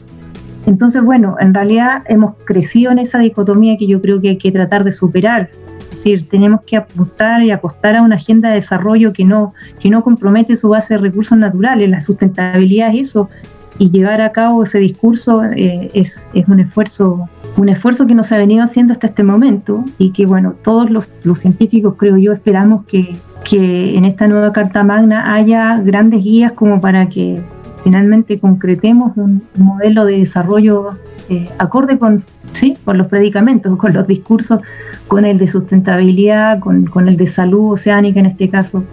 Entonces, 0.66 1.02
bueno, 1.02 1.36
en 1.38 1.54
realidad 1.54 2.02
hemos 2.06 2.34
crecido 2.44 2.90
en 2.90 2.98
esa 2.98 3.18
dicotomía 3.18 3.76
que 3.76 3.86
yo 3.86 4.02
creo 4.02 4.20
que 4.20 4.30
hay 4.30 4.38
que 4.38 4.50
tratar 4.50 4.84
de 4.84 4.90
superar. 4.90 5.50
Es 5.84 5.90
decir, 5.90 6.28
tenemos 6.28 6.62
que 6.62 6.76
apuntar 6.76 7.42
y 7.42 7.50
apostar 7.50 7.96
a 7.96 8.02
una 8.02 8.16
agenda 8.16 8.48
de 8.48 8.56
desarrollo 8.56 9.12
que 9.12 9.24
no, 9.24 9.54
que 9.80 9.90
no 9.90 10.02
compromete 10.02 10.56
su 10.56 10.70
base 10.70 10.94
de 10.94 11.00
recursos 11.00 11.38
naturales. 11.38 11.88
La 11.88 12.00
sustentabilidad 12.00 12.94
es 12.94 13.08
eso, 13.08 13.30
llevar 13.78 14.20
a 14.20 14.32
cabo 14.32 14.62
ese 14.62 14.78
discurso 14.78 15.44
eh, 15.44 15.90
es, 15.94 16.28
es, 16.34 16.48
un 16.48 16.60
esfuerzo 16.60 17.28
un 17.56 17.68
esfuerzo 17.68 18.06
que 18.06 18.14
nos 18.14 18.30
ha 18.32 18.38
venido 18.38 18.64
haciendo 18.64 18.92
hasta 18.92 19.08
este 19.08 19.22
momento 19.22 19.84
y 19.98 20.10
que 20.10 20.26
bueno 20.26 20.52
todos 20.52 20.90
los, 20.90 21.20
científicos 21.38 21.94
creo 21.96 22.16
yo 22.16 22.32
esperamos 22.32 22.84
que, 22.86 23.16
que 23.44 23.96
en 23.96 24.04
esta 24.04 24.28
nueva 24.28 24.52
Carta 24.52 24.84
Magna 24.84 25.34
haya 25.34 25.80
grandes 25.80 26.22
guías 26.22 26.52
como 26.52 26.80
para 26.80 27.08
que 27.08 27.42
finalmente 27.82 28.38
concretemos 28.38 29.16
un 29.16 29.42
modelo 29.56 30.04
de 30.04 30.18
desarrollo 30.18 30.90
eh, 31.30 31.48
acorde 31.58 31.98
con, 31.98 32.24
¿sí? 32.52 32.76
con 32.84 32.98
los 32.98 33.06
predicamentos, 33.06 33.76
con 33.76 33.92
los 33.92 34.06
discursos, 34.06 34.60
con 35.06 35.24
el 35.24 35.38
de 35.38 35.48
sustentabilidad, 35.48 36.58
con, 36.58 36.86
con 36.86 37.08
el 37.08 37.16
de 37.16 37.26
salud 37.26 37.72
oceánica 37.72 38.20
en 38.20 38.26
este 38.26 38.48
caso, 38.48 38.84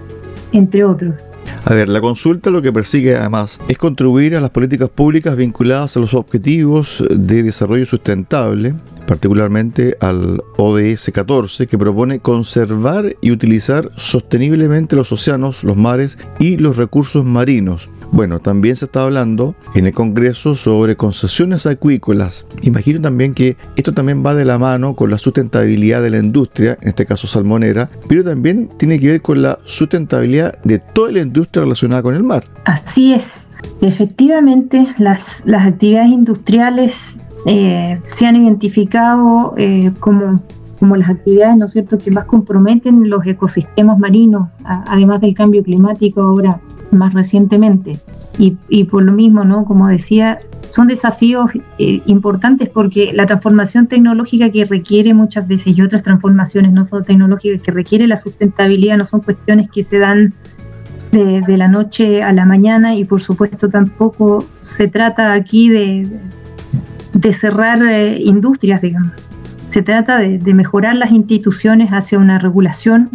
entre 0.51 0.83
otros. 0.83 1.15
A 1.65 1.73
ver, 1.73 1.87
la 1.87 2.01
consulta 2.01 2.49
lo 2.49 2.61
que 2.61 2.71
persigue 2.71 3.15
además 3.15 3.59
es 3.67 3.77
contribuir 3.77 4.35
a 4.35 4.39
las 4.39 4.51
políticas 4.51 4.89
públicas 4.89 5.35
vinculadas 5.35 5.97
a 5.97 5.99
los 5.99 6.13
objetivos 6.13 7.03
de 7.09 7.43
desarrollo 7.43 7.85
sustentable, 7.85 8.75
particularmente 9.07 9.97
al 9.99 10.43
ODS 10.57 11.11
14, 11.11 11.67
que 11.67 11.77
propone 11.77 12.19
conservar 12.19 13.15
y 13.21 13.31
utilizar 13.31 13.89
sosteniblemente 13.97 14.95
los 14.95 15.11
océanos, 15.11 15.63
los 15.63 15.75
mares 15.75 16.17
y 16.39 16.57
los 16.57 16.77
recursos 16.77 17.25
marinos, 17.25 17.89
bueno, 18.15 18.39
también 18.39 18.77
se 18.77 18.85
está 18.85 19.03
hablando 19.03 19.55
en 19.75 19.87
el 19.87 19.93
Congreso 19.93 20.55
sobre 20.55 20.95
concesiones 20.95 21.65
acuícolas. 21.65 22.45
Imagino 22.61 23.01
también 23.01 23.33
que 23.33 23.57
esto 23.75 23.93
también 23.93 24.25
va 24.25 24.33
de 24.33 24.45
la 24.45 24.57
mano 24.57 24.95
con 24.95 25.11
la 25.11 25.17
sustentabilidad 25.17 26.01
de 26.01 26.11
la 26.11 26.19
industria, 26.19 26.77
en 26.81 26.87
este 26.87 27.05
caso 27.05 27.27
salmonera, 27.27 27.89
pero 28.07 28.23
también 28.23 28.69
tiene 28.77 29.01
que 29.01 29.07
ver 29.07 29.21
con 29.21 29.41
la 29.41 29.59
sustentabilidad 29.65 30.57
de 30.63 30.79
toda 30.79 31.11
la 31.11 31.19
industria 31.19 31.63
relacionada 31.63 32.03
con 32.03 32.15
el 32.15 32.23
mar. 32.23 32.45
Así 32.63 33.13
es. 33.13 33.47
Efectivamente, 33.81 34.87
las, 34.97 35.41
las 35.43 35.67
actividades 35.67 36.11
industriales 36.11 37.19
eh, 37.45 37.99
se 38.03 38.25
han 38.27 38.37
identificado 38.37 39.55
eh, 39.57 39.91
como 39.99 40.41
como 40.79 40.95
las 40.95 41.09
actividades, 41.09 41.57
¿no 41.57 41.65
es 41.65 41.71
cierto?, 41.71 41.97
que 41.97 42.11
más 42.11 42.25
comprometen 42.25 43.09
los 43.09 43.25
ecosistemas 43.25 43.97
marinos, 43.97 44.49
además 44.63 45.21
del 45.21 45.33
cambio 45.33 45.63
climático 45.63 46.21
ahora 46.21 46.59
más 46.91 47.13
recientemente. 47.13 47.99
Y, 48.37 48.57
y 48.67 48.83
por 48.83 49.03
lo 49.03 49.13
mismo, 49.13 49.45
¿no? 49.45 49.63
Como 49.63 49.87
decía, 49.87 50.39
son 50.67 50.87
desafíos 50.87 51.51
eh, 51.77 52.01
importantes 52.05 52.69
porque 52.69 53.11
la 53.13 53.25
transformación 53.25 53.87
tecnológica 53.87 54.49
que 54.49 54.65
requiere 54.65 55.13
muchas 55.13 55.47
veces 55.47 55.77
y 55.77 55.81
otras 55.81 56.03
transformaciones 56.03 56.73
no 56.73 56.83
solo 56.83 57.03
tecnológicas 57.03 57.61
que 57.61 57.71
requiere 57.71 58.07
la 58.07 58.17
sustentabilidad 58.17 58.97
no 58.97 59.05
son 59.05 59.21
cuestiones 59.21 59.69
que 59.71 59.83
se 59.83 59.99
dan 59.99 60.33
de, 61.11 61.41
de 61.41 61.57
la 61.57 61.69
noche 61.69 62.23
a 62.23 62.33
la 62.33 62.45
mañana 62.45 62.95
y 62.95 63.05
por 63.05 63.21
supuesto 63.21 63.69
tampoco 63.69 64.43
se 64.59 64.87
trata 64.87 65.33
aquí 65.33 65.69
de, 65.69 66.09
de 67.13 67.33
cerrar 67.33 67.81
eh, 67.83 68.19
industrias, 68.19 68.81
digamos. 68.81 69.13
Se 69.65 69.81
trata 69.81 70.19
de, 70.19 70.53
mejorar 70.53 70.95
las 70.95 71.11
instituciones 71.11 71.89
hacia 71.91 72.19
una 72.19 72.39
regulación 72.39 73.09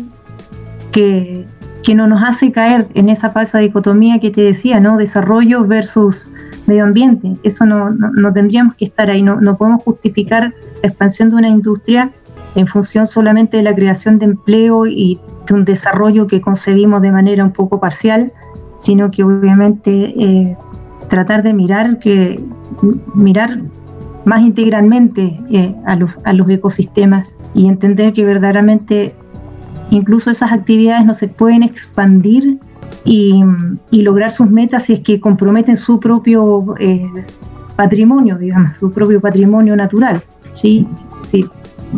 que, 0.93 1.47
que 1.85 1.95
no 1.95 2.07
nos 2.07 2.23
hace 2.23 2.51
caer 2.51 2.89
en 2.95 3.09
esa 3.09 3.31
falsa 3.31 3.59
dicotomía 3.59 4.19
que 4.19 4.31
te 4.31 4.41
decía, 4.43 4.81
¿no? 4.81 4.97
Desarrollo 4.97 5.65
versus 5.65 6.31
medio 6.67 6.85
ambiente. 6.85 7.37
Eso 7.43 7.67
no, 7.67 7.91
no, 7.91 8.33
tendríamos 8.33 8.75
que 8.75 8.85
estar 8.85 9.11
ahí, 9.11 9.23
no, 9.23 9.41
no 9.41 9.57
podemos 9.57 9.83
justificar 9.83 10.55
la 10.83 10.89
expansión 10.89 11.31
de 11.31 11.37
una 11.37 11.49
industria 11.49 12.11
en 12.55 12.67
función 12.67 13.07
solamente 13.07 13.57
de 13.57 13.63
la 13.63 13.75
creación 13.75 14.19
de 14.19 14.27
empleo 14.27 14.87
y 14.87 15.21
de 15.47 15.55
un 15.55 15.65
desarrollo 15.65 16.27
que 16.27 16.41
concebimos 16.41 17.03
de 17.03 17.13
manera 17.13 17.45
un 17.45 17.53
poco 17.53 17.81
parcial, 17.81 18.33
sino 18.79 19.11
que 19.11 19.23
obviamente 19.23 19.91
eh, 19.91 20.57
tratar 21.09 21.43
de 21.43 21.53
mirar 21.53 21.99
que 21.99 22.43
mirar 23.15 23.61
más 24.25 24.43
integralmente 24.43 25.39
eh, 25.51 25.75
a, 25.87 25.97
los, 25.97 26.11
a 26.25 26.33
los 26.33 26.49
ecosistemas 26.49 27.37
y 27.55 27.69
entender 27.69 28.13
que 28.13 28.25
verdaderamente 28.25 29.15
incluso 29.91 30.31
esas 30.31 30.53
actividades 30.53 31.05
no 31.05 31.15
se 31.15 31.29
pueden 31.29 31.63
expandir 31.63 32.59
y, 33.05 33.43
lograr 33.91 34.33
sus 34.33 34.51
metas 34.51 34.85
si 34.85 34.95
es 34.95 35.01
que 35.01 35.21
comprometen 35.21 35.77
su 35.77 36.01
propio 36.01 36.75
eh, 36.79 37.09
patrimonio, 37.77 38.37
digamos, 38.37 38.79
su 38.79 38.91
propio 38.91 39.21
patrimonio 39.21 39.75
natural, 39.77 40.23
¿sí? 40.53 40.87
¿sí? 41.31 41.47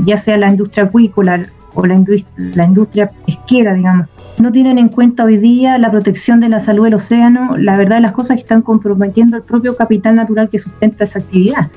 ya 0.05 0.17
sea 0.17 0.39
la 0.39 0.49
industria 0.49 0.85
acuícola 0.85 1.47
o 1.75 1.87
la, 1.87 2.03
la 2.37 2.65
industria 2.65 3.11
pesquera, 3.27 3.75
digamos. 3.75 4.09
No 4.39 4.51
tienen 4.51 4.79
en 4.79 4.89
cuenta 4.89 5.25
hoy 5.25 5.37
día 5.37 5.79
la 5.79 5.91
protección 5.91 6.41
de 6.41 6.49
la 6.49 6.61
salud 6.61 6.85
del 6.85 6.95
océano, 6.95 7.57
la 7.57 7.77
verdad 7.77 8.01
las 8.01 8.13
cosas 8.13 8.39
están 8.39 8.63
comprometiendo 8.63 9.37
el 9.37 9.43
propio 9.43 9.77
capital 9.77 10.17
natural 10.17 10.49
que 10.49 10.59
sustenta 10.59 11.05
esa 11.05 11.21
actividad. 11.21 11.71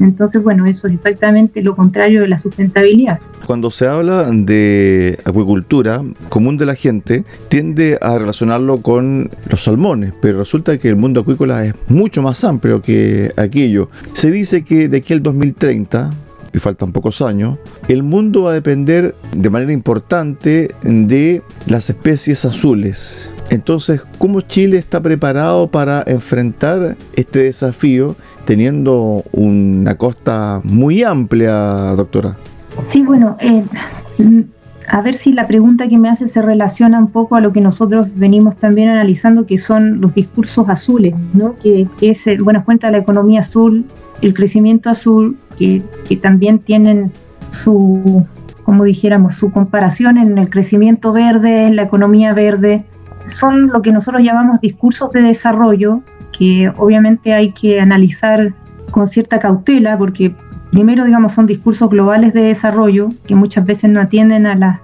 Entonces, 0.00 0.42
bueno, 0.42 0.66
eso 0.66 0.86
es 0.86 0.94
exactamente 0.94 1.62
lo 1.62 1.76
contrario 1.76 2.22
de 2.22 2.28
la 2.28 2.38
sustentabilidad. 2.38 3.20
Cuando 3.46 3.70
se 3.70 3.86
habla 3.86 4.30
de 4.30 5.18
acuicultura, 5.24 6.02
común 6.28 6.56
de 6.56 6.66
la 6.66 6.74
gente 6.74 7.24
tiende 7.48 7.98
a 8.00 8.18
relacionarlo 8.18 8.78
con 8.78 9.30
los 9.50 9.62
salmones, 9.62 10.14
pero 10.20 10.38
resulta 10.38 10.78
que 10.78 10.88
el 10.88 10.96
mundo 10.96 11.20
acuícola 11.20 11.64
es 11.64 11.74
mucho 11.88 12.22
más 12.22 12.42
amplio 12.44 12.80
que 12.80 13.32
aquello. 13.36 13.90
Se 14.14 14.30
dice 14.30 14.62
que 14.62 14.88
de 14.88 14.98
aquí 14.98 15.12
al 15.12 15.22
2030, 15.22 16.10
y 16.52 16.58
faltan 16.58 16.92
pocos 16.92 17.22
años, 17.22 17.58
el 17.88 18.02
mundo 18.02 18.44
va 18.44 18.50
a 18.50 18.54
depender 18.54 19.14
de 19.34 19.50
manera 19.50 19.72
importante 19.72 20.74
de 20.82 21.42
las 21.66 21.90
especies 21.90 22.44
azules. 22.44 23.30
Entonces, 23.50 24.02
¿cómo 24.18 24.42
Chile 24.42 24.78
está 24.78 25.00
preparado 25.00 25.68
para 25.68 26.04
enfrentar 26.06 26.96
este 27.16 27.40
desafío 27.40 28.16
teniendo 28.50 29.22
una 29.30 29.96
costa 29.96 30.60
muy 30.64 31.04
amplia, 31.04 31.94
doctora. 31.96 32.36
Sí, 32.88 33.02
bueno, 33.02 33.36
eh, 33.40 33.64
a 34.88 35.00
ver 35.02 35.14
si 35.14 35.32
la 35.32 35.46
pregunta 35.46 35.88
que 35.88 35.98
me 35.98 36.08
hace 36.08 36.26
se 36.26 36.42
relaciona 36.42 36.98
un 36.98 37.12
poco 37.12 37.36
a 37.36 37.40
lo 37.40 37.52
que 37.52 37.60
nosotros 37.60 38.08
venimos 38.16 38.56
también 38.56 38.88
analizando, 38.88 39.46
que 39.46 39.56
son 39.56 40.00
los 40.00 40.14
discursos 40.14 40.68
azules, 40.68 41.14
¿no? 41.32 41.54
que, 41.62 41.86
es, 42.00 42.24
bueno, 42.42 42.64
cuenta 42.64 42.90
la 42.90 42.98
economía 42.98 43.38
azul, 43.38 43.84
el 44.20 44.34
crecimiento 44.34 44.90
azul, 44.90 45.36
que, 45.60 46.16
también 46.16 46.58
tienen 46.58 47.12
su, 47.50 48.26
como 48.64 48.84
dijéramos, 48.84 49.34
su 49.34 49.52
comparación 49.52 50.16
en 50.16 50.38
el 50.38 50.48
crecimiento 50.48 51.12
verde, 51.12 51.66
en 51.66 51.76
la 51.76 51.82
economía 51.82 52.32
verde, 52.32 52.86
son 53.26 53.68
lo 53.68 53.82
que 53.82 53.92
nosotros 53.92 54.22
llamamos 54.22 54.60
discursos 54.60 55.12
de 55.12 55.20
desarrollo 55.20 56.00
que 56.36 56.72
obviamente 56.78 57.34
hay 57.34 57.52
que 57.52 57.80
analizar 57.80 58.54
con 58.90 59.06
cierta 59.06 59.38
cautela, 59.38 59.98
porque 59.98 60.34
primero, 60.70 61.04
digamos, 61.04 61.32
son 61.32 61.46
discursos 61.46 61.90
globales 61.90 62.32
de 62.32 62.42
desarrollo 62.42 63.10
que 63.26 63.34
muchas 63.34 63.66
veces 63.66 63.90
no 63.90 64.00
atienden 64.00 64.46
a, 64.46 64.80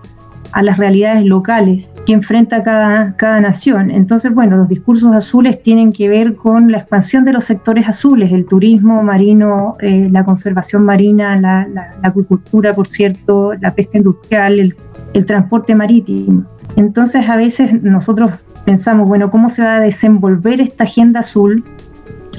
a 0.57 0.63
las 0.63 0.79
realidades 0.79 1.23
locales 1.27 1.97
que 2.07 2.15
enfrenta 2.15 2.63
cada, 2.63 3.15
cada 3.17 3.43
nación. 3.43 3.91
Entonces, 3.91 4.33
bueno, 4.33 4.57
los 4.57 4.71
discursos 4.71 5.15
azules 5.15 5.63
tienen 5.63 5.93
que 5.93 6.09
ver 6.09 6.35
con 6.35 6.73
la 6.73 6.79
expansión 6.79 7.25
de 7.25 7.35
los 7.35 7.45
sectores 7.45 7.87
azules, 7.87 8.33
el 8.33 8.47
turismo 8.47 9.03
marino, 9.03 9.77
eh, 9.81 10.09
la 10.11 10.25
conservación 10.25 10.83
marina, 10.83 11.39
la, 11.39 11.69
la, 11.69 11.91
acuicultura, 12.03 12.73
por 12.73 12.89
cierto, 12.89 13.53
la 13.61 13.75
pesca 13.75 13.99
industrial, 13.99 14.73
el, 15.13 15.27
transporte 15.27 15.75
marítimo. 15.75 16.47
Entonces, 16.77 17.29
a 17.29 17.37
veces 17.37 17.83
nosotros 17.83 18.31
pensamos, 18.65 19.07
bueno, 19.07 19.31
¿cómo 19.31 19.51
se 19.51 19.63
va 19.63 19.77
a 19.77 19.81
desenvolver 19.81 20.63
esta 20.63 20.85
agenda 20.85 21.21
azul? 21.21 21.65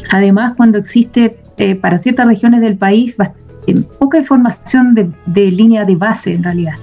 Además, 0.09 0.55
cuando 0.57 0.79
existe 0.79 1.37
eh, 1.57 1.75
para 1.75 1.99
ciertas 1.99 2.25
regiones 2.25 2.61
del 2.61 2.77
país 2.77 3.15
eh, 3.67 3.75
poca 3.99 4.17
información 4.17 4.95
de, 4.95 5.51
línea 5.51 5.85
de 5.85 5.95
base, 5.95 6.33
en 6.33 6.43
realidad, 6.43 6.73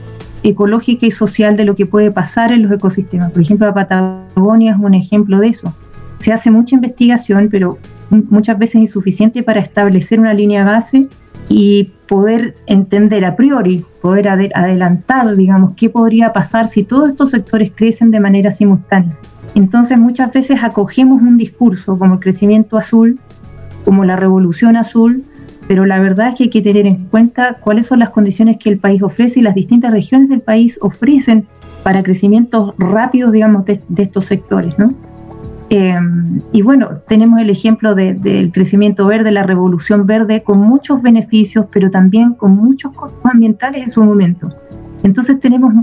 ecológica 0.45 1.07
y 1.07 1.11
social 1.11 1.57
de 1.57 1.65
lo 1.65 1.75
que 1.75 1.87
puede 1.87 2.11
pasar 2.11 2.53
en 2.53 2.63
los 2.63 2.71
ecosistemas. 2.71 3.33
Por 3.33 3.43
ejemplo, 3.43 3.67
la 3.67 3.75
Patagonia 3.75 4.73
es 4.73 4.79
un 4.79 4.95
ejemplo 4.95 5.41
de 5.41 5.49
eso. 5.49 5.75
Se 6.19 6.33
hace 6.33 6.51
mucha 6.51 6.77
investigación, 6.77 7.49
pero 7.51 7.79
muchas 8.11 8.59
veces 8.59 8.77
insuficiente 8.77 9.43
para 9.43 9.61
establecer 9.61 10.21
una 10.21 10.35
línea 10.35 10.65
base 10.65 11.09
y 11.49 11.91
poder 12.07 12.55
entender 12.67 13.25
a 13.25 13.37
priori, 13.37 13.85
poder 14.01 14.29
adelantar, 14.29 15.35
digamos, 15.35 15.73
qué 15.77 15.89
podría 15.91 16.33
pasar 16.33 16.69
si 16.69 16.85
todos 16.85 17.09
estos 17.09 17.31
sectores 17.31 17.73
crecen 17.75 18.11
de 18.11 18.21
manera 18.21 18.53
simultánea. 18.53 19.17
Entonces 19.55 19.99
muchas 19.99 20.33
veces 20.33 20.63
acogemos 20.63 21.23
un 21.23 21.37
discurso 21.37 21.99
como 21.99 22.15
el 22.15 22.21
crecimiento 22.21 22.77
azul, 22.77 23.19
como 23.85 24.05
la 24.05 24.17
revolución 24.17 24.77
azul, 24.77 25.25
pero 25.67 25.87
la 25.87 25.99
verdad 26.01 26.29
es 26.29 26.35
que 26.35 26.45
hay 26.45 26.51
que 26.51 26.63
tener 26.63 26.87
en 26.87 27.07
cuenta 27.07 27.55
cuáles 27.61 27.87
son 27.87 28.01
las 28.01 28.11
condiciones 28.11 28.59
que 28.59 28.71
el 28.71 28.79
país 28.79 29.03
ofrece 29.03 29.41
y 29.41 29.43
las 29.43 29.55
distintas 29.55 29.91
regiones 29.91 30.29
del 30.29 30.41
país 30.41 30.79
ofrecen 30.83 31.47
para 31.83 32.03
crecimientos 32.03 32.75
rápidos, 32.79 33.33
digamos, 33.33 33.65
de, 33.65 33.81
estos 33.97 34.25
sectores, 34.25 34.79
¿no? 34.79 34.93
Eh, 35.71 35.99
y 36.53 36.63
bueno, 36.63 36.91
tenemos 37.07 37.41
el 37.41 37.51
ejemplo 37.51 37.95
del 37.95 38.53
crecimiento 38.53 39.07
verde, 39.07 39.31
la 39.31 39.43
revolución 39.43 40.07
verde, 40.07 40.43
con 40.43 40.61
muchos 40.61 41.03
beneficios, 41.03 41.67
pero 41.71 41.91
también 41.91 42.35
con 42.35 42.53
muchos 42.53 42.93
costos 42.93 43.21
ambientales 43.25 43.83
en 43.83 43.91
su 43.91 44.03
momento. 44.05 44.49
Entonces 45.03 45.41
tenemos 45.41 45.75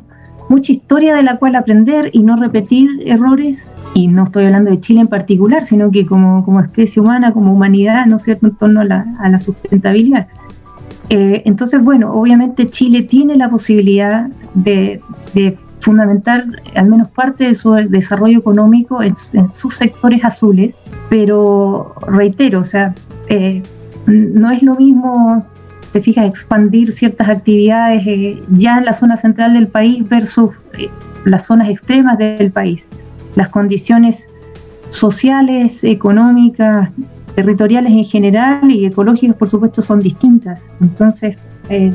mucha 0.51 0.73
historia 0.73 1.15
de 1.15 1.23
la 1.23 1.37
cual 1.37 1.55
aprender 1.55 2.09
y 2.11 2.23
no 2.23 2.35
repetir 2.35 2.89
errores. 3.05 3.77
Y 3.93 4.07
no 4.07 4.23
estoy 4.23 4.45
hablando 4.45 4.69
de 4.69 4.81
Chile 4.81 4.99
en 4.99 5.07
particular, 5.07 5.63
sino 5.63 5.89
que 5.89 6.05
como, 6.05 6.43
como 6.43 6.59
especie 6.59 7.01
humana, 7.01 7.31
como 7.31 7.53
humanidad, 7.53 8.05
¿no 8.05 8.17
es 8.17 8.23
cierto?, 8.23 8.47
en 8.47 8.55
torno 8.57 8.81
a 8.81 9.29
la, 9.29 9.39
sustentabilidad. 9.39 10.27
Eh, 11.09 11.41
entonces, 11.45 11.81
bueno, 11.81 12.13
obviamente 12.13 12.69
Chile 12.69 13.03
tiene 13.03 13.37
la 13.37 13.49
posibilidad 13.49 14.29
de, 14.53 15.01
fundamentar 15.79 16.45
al 16.75 16.87
menos 16.87 17.07
parte 17.07 17.45
de 17.45 17.55
su 17.55 17.71
desarrollo 17.71 18.37
económico 18.37 19.01
en, 19.01 19.15
sus 19.15 19.77
sectores 19.77 20.23
azules, 20.23 20.83
pero 21.09 21.95
reitero, 22.07 22.59
o 22.59 22.63
sea, 22.63 22.93
eh, 23.29 23.63
no 24.05 24.51
es 24.51 24.61
lo 24.61 24.75
mismo 24.75 25.43
te 25.91 26.01
fijas, 26.01 26.25
expandir 26.25 26.91
ciertas 26.91 27.29
actividades 27.29 28.03
eh, 28.07 28.39
ya 28.51 28.77
en 28.77 28.85
la 28.85 28.93
zona 28.93 29.17
central 29.17 29.53
del 29.53 29.67
país 29.67 30.07
versus 30.07 30.51
eh, 30.77 30.89
las 31.25 31.45
zonas 31.45 31.69
extremas 31.69 32.17
del 32.17 32.51
país. 32.51 32.87
Las 33.35 33.49
condiciones 33.49 34.27
sociales, 34.89 35.83
económicas, 35.83 36.89
territoriales 37.35 37.91
en 37.91 38.05
general 38.05 38.71
y 38.71 38.85
ecológicas, 38.85 39.35
por 39.35 39.49
supuesto, 39.49 39.81
son 39.81 39.99
distintas. 39.99 40.65
Entonces, 40.81 41.37
eh, 41.69 41.91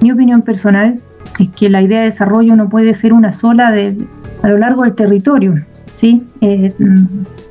mi 0.00 0.12
opinión 0.12 0.42
personal 0.42 1.00
es 1.38 1.48
que 1.50 1.68
la 1.68 1.82
idea 1.82 2.00
de 2.00 2.06
desarrollo 2.06 2.54
no 2.56 2.68
puede 2.68 2.92
ser 2.94 3.12
una 3.12 3.32
sola 3.32 3.70
de, 3.70 3.96
a 4.42 4.48
lo 4.48 4.58
largo 4.58 4.82
del 4.82 4.94
territorio. 4.94 5.54
¿sí? 5.94 6.26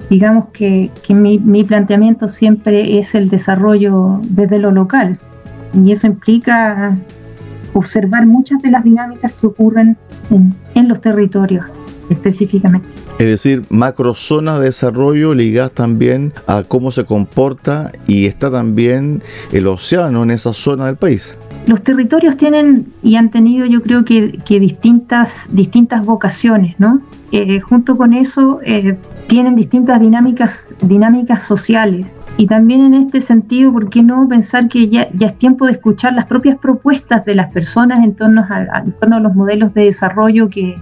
digamos 0.09 0.47
que, 0.51 0.89
que 1.05 1.13
mi, 1.13 1.39
mi 1.39 1.63
planteamiento 1.63 2.27
siempre 2.27 2.99
es 2.99 3.15
el 3.15 3.29
desarrollo 3.29 4.19
desde 4.23 4.59
lo 4.59 4.71
local 4.71 5.19
y 5.73 5.91
eso 5.91 6.07
implica 6.07 6.97
observar 7.73 8.25
muchas 8.25 8.61
de 8.61 8.71
las 8.71 8.83
dinámicas 8.83 9.31
que 9.33 9.47
ocurren 9.47 9.97
en, 10.75 10.87
los 10.87 11.01
territorios 11.01 11.79
específicamente. 12.09 12.87
Es 13.19 13.27
decir, 13.27 13.63
macrozonas 13.69 14.59
de 14.59 14.65
desarrollo 14.65 15.33
ligadas 15.33 15.71
también 15.71 16.33
a 16.47 16.63
cómo 16.63 16.91
se 16.91 17.05
comporta 17.05 17.91
y 18.07 18.25
está 18.25 18.51
también 18.51 19.21
el 19.51 19.67
océano 19.67 20.23
en 20.23 20.31
esa 20.31 20.53
zona 20.53 20.87
del 20.87 20.95
país. 20.95 21.37
Los 21.67 21.83
territorios 21.83 22.35
tienen 22.37 22.87
y 23.03 23.15
han 23.15 23.29
tenido 23.29 23.65
yo 23.67 23.83
creo 23.83 24.03
que, 24.03 24.33
distintas, 24.47 25.45
distintas 25.49 26.05
vocaciones, 26.05 26.75
¿no? 26.79 26.99
Eh, 27.31 27.61
junto 27.61 27.95
con 27.95 28.13
eso 28.13 28.59
eh, 28.65 28.97
tienen 29.27 29.55
distintas 29.55 30.01
dinámicas, 30.01 30.75
dinámicas 30.81 31.43
sociales 31.43 32.07
y 32.37 32.47
también 32.47 32.81
en 32.81 32.93
este 32.93 33.21
sentido, 33.21 33.71
¿por 33.71 33.89
qué 33.89 34.01
no 34.01 34.27
pensar 34.27 34.67
que 34.67 34.87
ya, 34.87 35.07
ya 35.13 35.27
es 35.27 35.37
tiempo 35.37 35.65
de 35.65 35.73
escuchar 35.73 36.13
las 36.13 36.25
propias 36.25 36.57
propuestas 36.57 37.23
de 37.25 37.35
las 37.35 37.51
personas 37.51 38.03
en 38.03 38.15
torno 38.15 38.45
a, 38.49 38.79
en 38.79 38.91
torno 38.93 39.17
a 39.17 39.19
los 39.19 39.35
modelos 39.35 39.73
de 39.73 39.85
desarrollo 39.85 40.49
que, 40.49 40.75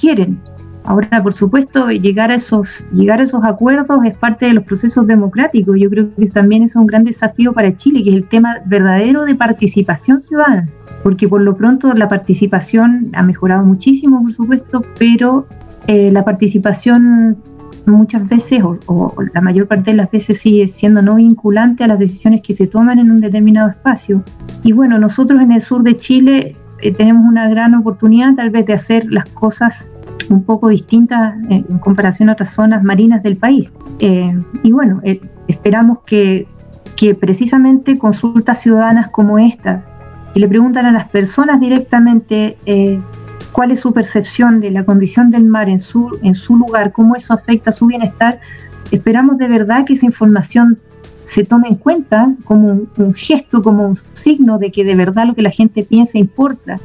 quieren? 0.00 0.38
Ahora, 0.84 1.20
por 1.22 1.32
supuesto, 1.32 1.90
llegar 1.90 2.30
a 2.30 2.36
esos, 2.36 2.86
llegar 2.92 3.20
a 3.20 3.24
esos 3.24 3.42
acuerdos 3.44 4.04
es 4.04 4.16
parte 4.16 4.46
de 4.46 4.52
los 4.52 4.62
procesos 4.62 5.06
democráticos. 5.08 5.76
Yo 5.78 5.90
creo 5.90 6.14
que 6.14 6.26
también 6.26 6.62
es 6.62 6.76
un 6.76 6.86
gran 6.86 7.02
desafío 7.02 7.52
para 7.52 7.74
Chile, 7.74 8.04
que 8.04 8.10
es 8.10 8.16
el 8.16 8.28
tema 8.28 8.58
verdadero 8.66 9.24
de 9.24 9.34
participación 9.34 10.20
ciudadana. 10.20 10.68
Porque 11.02 11.26
por 11.26 11.40
lo 11.40 11.56
pronto 11.56 11.92
la 11.94 12.08
participación 12.08 13.10
ha 13.14 13.22
mejorado 13.24 13.64
muchísimo, 13.64 14.22
por 14.22 14.32
supuesto, 14.32 14.82
pero 14.98 15.48
eh, 15.88 16.12
la 16.12 16.24
participación 16.24 17.36
muchas 17.86 18.28
veces 18.28 18.62
o, 18.86 19.14
la 19.32 19.40
mayor 19.40 19.66
parte 19.66 19.92
de 19.92 19.96
las 19.96 20.10
veces 20.10 20.40
sigue 20.40 20.68
siendo 20.68 21.02
no 21.02 21.16
vinculante 21.16 21.84
a 21.84 21.88
las 21.88 21.98
decisiones 21.98 22.42
que 22.42 22.54
se 22.54 22.66
toman 22.66 22.98
en 22.98 23.10
un 23.10 23.20
determinado 23.20 23.70
espacio. 23.70 24.22
Y 24.62 24.72
bueno, 24.72 24.98
nosotros 24.98 25.40
en 25.40 25.52
el 25.52 25.60
sur 25.60 25.82
de 25.82 25.96
Chile 25.96 26.56
eh, 26.82 26.92
tenemos 26.92 27.24
una 27.24 27.48
gran 27.48 27.74
oportunidad 27.74 28.34
tal 28.34 28.50
vez 28.50 28.66
de 28.66 28.74
hacer 28.74 29.06
las 29.10 29.26
cosas 29.30 29.92
un 30.28 30.42
poco 30.42 30.68
distintas 30.68 31.34
en, 31.48 31.62
comparación 31.78 32.28
a 32.28 32.32
otras 32.32 32.50
zonas 32.50 32.82
marinas 32.82 33.22
del 33.22 33.36
país. 33.36 33.72
Eh, 34.00 34.38
y 34.62 34.72
bueno, 34.72 35.00
eh, 35.04 35.20
esperamos 35.46 35.98
que, 36.04 36.46
que 36.96 37.14
precisamente 37.14 37.96
consultas 37.96 38.60
ciudadanas 38.60 39.08
como 39.08 39.38
estas, 39.38 39.84
que 40.34 40.40
le 40.40 40.48
preguntan 40.48 40.86
a 40.86 40.92
las 40.92 41.08
personas 41.08 41.60
directamente 41.60 42.56
cuál 43.56 43.70
es 43.70 43.80
su 43.80 43.94
percepción 43.94 44.60
de 44.60 44.70
la 44.70 44.84
condición 44.84 45.30
del 45.30 45.44
mar 45.44 45.70
en 45.70 45.78
su, 45.78 46.18
en 46.22 46.34
su 46.34 46.58
lugar, 46.58 46.92
cómo 46.92 47.16
eso 47.16 47.32
afecta 47.32 47.70
a 47.70 47.72
su 47.72 47.86
bienestar, 47.86 48.38
esperamos 48.90 49.38
de 49.38 49.48
verdad 49.48 49.86
que 49.86 49.94
esa 49.94 50.04
información 50.04 50.78
se 51.22 51.42
tome 51.42 51.68
en 51.68 51.76
cuenta 51.76 52.34
como 52.44 52.86
un, 52.98 53.14
gesto, 53.14 53.62
como 53.62 53.88
un 53.88 53.96
signo 54.12 54.58
de 54.58 54.70
que 54.70 54.84
de 54.84 54.94
verdad 54.94 55.26
lo 55.26 55.34
que 55.34 55.40
la 55.40 55.50
gente 55.50 55.84
piensa 55.84 56.18
importa 56.18 56.78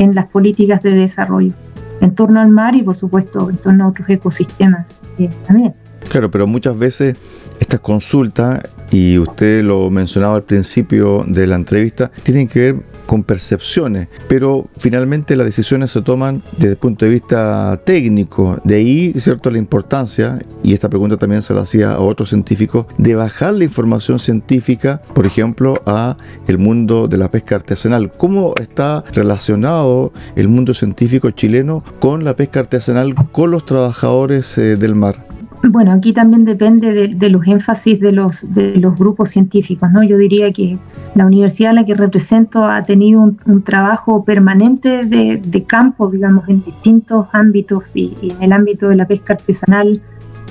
en 0.00 0.16
las 0.16 0.26
políticas 0.26 0.82
de 0.82 0.90
desarrollo, 0.90 1.52
en 2.00 2.12
torno 2.16 2.40
al 2.40 2.48
mar 2.48 2.74
y 2.74 2.82
por 2.82 2.96
supuesto 2.96 3.48
en 3.48 3.58
torno 3.58 3.84
a 3.84 3.88
otros 3.90 4.10
ecosistemas 4.10 4.88
eh, 5.16 5.28
también. 5.46 5.74
Claro, 6.08 6.28
pero 6.28 6.48
muchas 6.48 6.76
veces 6.76 7.16
estas 7.60 7.78
consultas, 7.78 8.60
y 8.90 9.16
usted 9.16 9.62
lo 9.62 9.88
mencionaba 9.90 10.34
al 10.34 10.42
principio 10.42 11.24
de 11.28 11.46
la 11.46 11.54
entrevista, 11.54 12.10
tienen 12.24 12.48
que 12.48 12.72
ver 12.72 12.82
con 13.10 13.24
percepciones, 13.24 14.06
pero 14.28 14.68
finalmente 14.78 15.34
las 15.34 15.44
decisiones 15.44 15.90
se 15.90 16.00
toman 16.00 16.44
desde 16.52 16.74
el 16.74 16.76
punto 16.76 17.04
de 17.04 17.10
vista 17.10 17.80
técnico. 17.84 18.60
De 18.62 18.76
ahí, 18.76 19.12
¿cierto?, 19.18 19.50
la 19.50 19.58
importancia, 19.58 20.38
y 20.62 20.74
esta 20.74 20.88
pregunta 20.88 21.16
también 21.16 21.42
se 21.42 21.52
la 21.52 21.62
hacía 21.62 21.90
a 21.90 21.98
otros 21.98 22.28
científicos, 22.28 22.86
de 22.98 23.16
bajar 23.16 23.54
la 23.54 23.64
información 23.64 24.20
científica, 24.20 25.02
por 25.12 25.26
ejemplo, 25.26 25.82
a 25.86 26.16
el 26.46 26.58
mundo 26.58 27.08
de 27.08 27.18
la 27.18 27.32
pesca 27.32 27.56
artesanal. 27.56 28.12
¿Cómo 28.12 28.54
está 28.60 29.02
relacionado 29.12 30.12
el 30.36 30.46
mundo 30.46 30.72
científico 30.72 31.30
chileno 31.30 31.82
con 31.98 32.22
la 32.22 32.36
pesca 32.36 32.60
artesanal, 32.60 33.16
con 33.32 33.50
los 33.50 33.64
trabajadores 33.64 34.56
eh, 34.56 34.76
del 34.76 34.94
mar? 34.94 35.29
Bueno, 35.62 35.92
aquí 35.92 36.14
también 36.14 36.44
depende 36.46 37.08
de, 37.08 37.30
los 37.30 37.46
énfasis 37.46 38.00
de 38.00 38.12
los, 38.12 38.54
de 38.54 38.76
los 38.76 38.98
grupos 38.98 39.30
científicos, 39.30 39.90
¿no? 39.92 40.02
Yo 40.02 40.16
diría 40.16 40.50
que 40.52 40.78
la 41.14 41.26
universidad 41.26 41.72
a 41.72 41.74
la 41.74 41.84
que 41.84 41.94
represento 41.94 42.64
ha 42.64 42.82
tenido 42.82 43.20
un, 43.20 43.62
trabajo 43.62 44.24
permanente 44.24 45.04
de, 45.04 45.64
campo, 45.66 46.10
digamos, 46.10 46.48
en 46.48 46.64
distintos 46.64 47.26
ámbitos 47.32 47.94
y, 47.94 48.16
en 48.22 48.42
el 48.42 48.52
ámbito 48.52 48.88
de 48.88 48.96
la 48.96 49.06
pesca 49.06 49.34
artesanal 49.34 50.00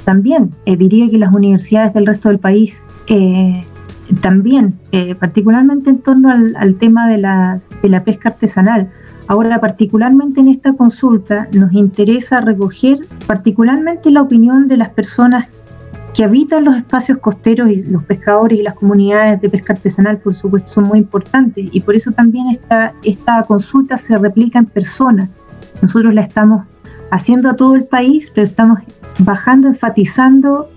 también. 0.06 0.54
Eh, 0.66 0.78
diría 0.78 1.10
que 1.10 1.18
las 1.18 1.34
universidades 1.34 1.94
del 1.96 2.06
resto 2.06 2.30
del 2.30 2.40
país 2.40 2.84
eh, 3.08 3.64
también, 4.22 4.76
eh, 4.92 5.16
particularmente 5.16 5.90
en 5.90 6.00
torno 6.00 6.30
al, 6.30 6.56
al 6.56 6.76
tema 6.76 7.10
de 7.10 7.18
la, 7.18 7.62
de 7.82 7.90
la 7.90 8.04
pesca 8.04 8.30
artesanal. 8.30 8.92
Ahora, 9.30 9.60
particularmente 9.60 10.40
en 10.40 10.48
esta 10.48 10.74
consulta, 10.74 11.48
nos 11.54 11.72
interesa 11.74 12.42
recoger 12.42 13.06
particularmente 13.28 14.10
la 14.10 14.24
opinión 14.24 14.68
de 14.68 14.76
las 14.76 14.90
personas 14.90 15.46
que 16.16 16.24
habitan 16.24 16.66
los 16.66 16.76
espacios 16.76 17.20
costeros 17.20 17.70
y 17.70 17.84
los 17.84 18.04
pescadores 18.06 18.58
y 18.58 18.64
las 18.64 18.74
comunidades 18.74 19.40
de 19.40 19.48
pesca 19.52 19.74
artesanal, 19.74 20.18
por 20.18 20.34
supuesto, 20.34 20.70
son 20.70 20.86
muy 20.86 20.98
importantes 20.98 21.70
y 21.72 21.80
por 21.82 21.96
eso 21.96 22.12
también 22.12 22.48
esta, 22.48 22.94
esta 23.04 23.44
consulta 23.44 23.98
se 23.98 24.18
replica 24.18 24.58
en 24.58 24.66
persona. 24.66 25.30
Nosotros 25.84 26.12
la 26.16 26.22
estamos 26.22 26.66
haciendo 27.12 27.52
a 27.52 27.56
todo 27.56 27.76
el 27.76 27.84
país, 27.84 28.32
pero 28.34 28.48
estamos 28.48 28.80
bajando, 29.20 29.68
enfatizando 29.68 30.72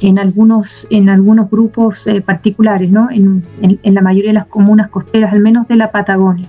en 0.00 0.18
algunos, 0.18 0.86
en 0.88 1.10
algunos 1.10 1.50
grupos 1.50 2.06
eh, 2.06 2.22
particulares, 2.22 2.90
¿no? 2.90 3.10
en, 3.10 3.42
en 3.60 3.94
la 3.94 4.00
mayoría 4.00 4.30
de 4.30 4.38
las 4.38 4.46
comunas 4.46 4.88
costeras, 4.88 5.34
al 5.34 5.40
menos 5.40 5.68
de 5.68 5.76
la 5.76 5.90
Patagonia 5.90 6.48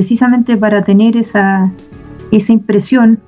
precisamente 0.00 0.56
para 0.56 0.80
tener 0.80 1.14
esa, 1.18 1.70
esa 2.32 2.52
impresión 2.54 3.18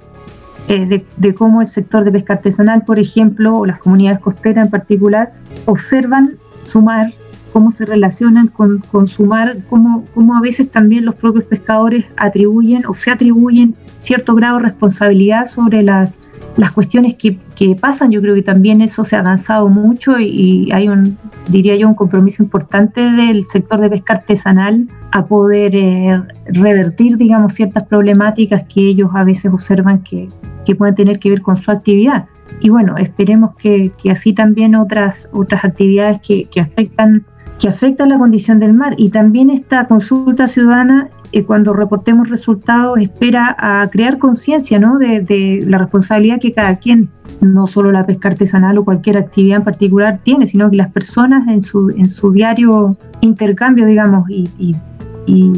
eh, 0.68 1.04
de, 1.18 1.34
cómo 1.34 1.60
el 1.60 1.68
sector 1.68 2.02
de 2.02 2.10
pesca 2.10 2.32
artesanal, 2.32 2.82
por 2.86 2.98
ejemplo, 2.98 3.58
o 3.58 3.66
las 3.66 3.78
comunidades 3.78 4.20
costeras 4.20 4.64
en 4.64 4.70
particular, 4.70 5.34
observan 5.66 6.36
su 6.64 6.80
mar, 6.80 7.12
cómo 7.52 7.72
se 7.72 7.84
relacionan 7.84 8.46
con, 8.46 8.78
con 8.78 9.06
su 9.06 9.26
mar, 9.26 9.58
cómo, 9.68 10.06
cómo, 10.14 10.34
a 10.34 10.40
veces 10.40 10.70
también 10.70 11.04
los 11.04 11.14
propios 11.16 11.44
pescadores 11.44 12.06
atribuyen 12.16 12.86
o 12.86 12.94
se 12.94 13.10
atribuyen 13.10 13.74
cierto 13.76 14.34
grado 14.34 14.56
de 14.56 14.62
responsabilidad 14.62 15.44
sobre 15.44 15.82
las, 15.82 16.10
las 16.56 16.72
cuestiones 16.72 17.16
que, 17.16 17.38
que 17.54 17.76
pasan. 17.78 18.12
Yo 18.12 18.22
creo 18.22 18.34
que 18.34 18.42
también 18.42 18.80
eso 18.80 19.04
se 19.04 19.14
ha 19.14 19.18
avanzado 19.18 19.68
mucho 19.68 20.18
y, 20.18 20.24
y 20.24 20.72
hay 20.72 20.88
un, 20.88 21.18
diría 21.48 21.76
yo, 21.76 21.86
un 21.86 21.94
compromiso 21.94 22.42
importante 22.42 23.02
del 23.02 23.44
sector 23.44 23.78
de 23.78 23.90
pesca 23.90 24.14
artesanal 24.14 24.88
a 25.12 25.26
poder 25.26 25.76
eh, 25.76 26.22
revertir, 26.46 27.16
digamos, 27.18 27.54
ciertas 27.54 27.84
problemáticas 27.84 28.64
que 28.64 28.80
ellos 28.80 29.10
a 29.14 29.24
veces 29.24 29.52
observan 29.52 30.02
que, 30.02 30.28
que, 30.64 30.74
pueden 30.74 30.94
tener 30.94 31.18
que 31.18 31.30
ver 31.30 31.42
con 31.42 31.56
su 31.56 31.70
actividad. 31.70 32.26
Y 32.60 32.70
bueno, 32.70 32.96
esperemos 32.96 33.54
que, 33.56 33.92
que 34.02 34.10
así 34.10 34.32
también 34.32 34.74
otras, 34.74 35.28
otras 35.32 35.64
actividades 35.64 36.20
que, 36.20 36.46
que, 36.46 36.60
afectan, 36.60 37.26
que 37.58 37.68
afectan 37.68 38.08
la 38.08 38.18
condición 38.18 38.58
del 38.58 38.72
mar 38.72 38.94
y 38.96 39.10
también 39.10 39.50
esta 39.50 39.86
consulta 39.86 40.46
ciudadana 40.46 41.10
eh, 41.32 41.44
cuando 41.44 41.72
reportemos 41.72 42.28
resultados 42.28 42.98
espera 42.98 43.56
a 43.58 43.88
crear 43.88 44.18
conciencia 44.18 44.78
¿no? 44.78 44.98
de, 44.98 45.20
de, 45.20 45.64
la 45.66 45.78
responsabilidad 45.78 46.38
que 46.38 46.52
cada 46.52 46.76
quien, 46.76 47.08
no 47.40 47.66
solo 47.66 47.90
la 47.90 48.04
pesca 48.04 48.28
artesanal 48.28 48.76
o 48.76 48.84
cualquier 48.84 49.16
actividad 49.16 49.56
en 49.58 49.64
particular 49.64 50.20
tiene, 50.22 50.46
sino 50.46 50.70
que 50.70 50.76
las 50.76 50.92
personas 50.92 51.48
en 51.48 51.62
su, 51.62 51.88
en 51.90 52.10
su 52.10 52.32
diario 52.32 52.98
intercambio, 53.22 53.86
digamos, 53.86 54.28
y, 54.28 54.48
y 54.58 54.76
y 55.26 55.52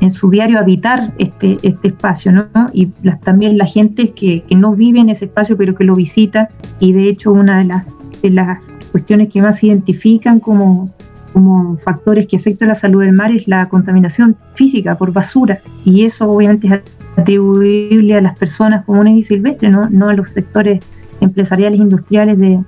en 0.00 0.10
su 0.10 0.30
diario 0.30 0.58
habitar 0.58 1.12
este, 1.18 1.58
este 1.62 1.88
espacio, 1.88 2.32
¿no? 2.32 2.48
Y 2.72 2.86
también 3.24 3.58
la 3.58 3.66
gente 3.66 4.10
que, 4.10 4.42
que, 4.42 4.54
no 4.54 4.74
vive 4.74 5.00
en 5.00 5.08
ese 5.08 5.26
espacio, 5.26 5.56
pero 5.56 5.74
que 5.74 5.84
lo 5.84 5.94
visita. 5.94 6.48
Y 6.78 6.92
de 6.92 7.08
hecho, 7.08 7.32
una 7.32 7.58
de 7.58 7.64
las, 7.64 7.86
de 8.22 8.30
las 8.30 8.68
cuestiones 8.92 9.28
que 9.28 9.42
más 9.42 9.62
identifican 9.64 10.40
como, 10.40 10.90
como 11.32 11.76
factores 11.78 12.26
que 12.26 12.36
afectan 12.36 12.68
la 12.68 12.74
salud 12.74 13.02
del 13.02 13.12
mar 13.12 13.32
es 13.32 13.48
la 13.48 13.68
contaminación 13.68 14.36
física 14.54 14.96
por 14.96 15.12
basura. 15.12 15.58
Y 15.84 16.04
eso 16.04 16.30
obviamente 16.30 16.68
es 16.68 16.80
atribuible 17.16 18.14
a 18.14 18.20
las 18.20 18.38
personas 18.38 18.84
comunes 18.84 19.16
y 19.16 19.22
silvestres, 19.22 19.72
no, 19.72 19.88
no 19.90 20.08
a 20.08 20.14
los 20.14 20.30
sectores 20.30 20.80
empresariales, 21.20 21.80
industriales 21.80 22.38
de, 22.38 22.62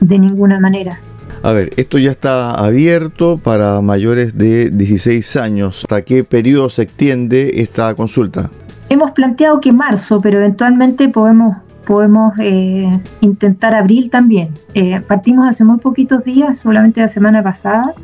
de 0.00 0.18
ninguna 0.18 0.58
manera. 0.58 0.98
A 1.42 1.52
ver, 1.52 1.70
esto 1.78 1.96
ya 1.96 2.10
está 2.10 2.52
abierto 2.52 3.38
para 3.38 3.80
mayores 3.80 4.36
de 4.36 4.68
16 4.68 5.36
años. 5.36 5.84
¿Hasta 5.84 6.02
qué 6.02 6.22
periodo 6.22 6.68
se 6.68 6.82
extiende 6.82 7.62
esta 7.62 7.94
consulta? 7.94 8.50
Hemos 8.90 9.12
planteado 9.12 9.58
que 9.58 9.72
marzo, 9.72 10.20
pero 10.20 10.36
eventualmente 10.36 11.08
podemos, 11.08 11.56
podemos 11.86 12.34
eh, 12.40 13.00
intentar 13.22 13.74
abril 13.74 14.10
también. 14.10 14.50
Eh, 14.74 15.00
partimos 15.00 15.48
hace 15.48 15.64
muy 15.64 15.78
poquitos 15.78 16.24
días, 16.24 16.58
solamente 16.58 17.00
la 17.00 17.08
semana 17.08 17.42
pasada, 17.42 17.94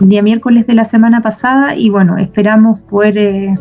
el 0.00 0.08
día 0.08 0.22
miércoles 0.22 0.66
de 0.66 0.74
la 0.74 0.84
semana 0.84 1.22
pasada, 1.22 1.76
y 1.76 1.90
bueno, 1.90 2.18
esperamos 2.18 2.80
poder 2.80 3.18
eh, 3.18 3.54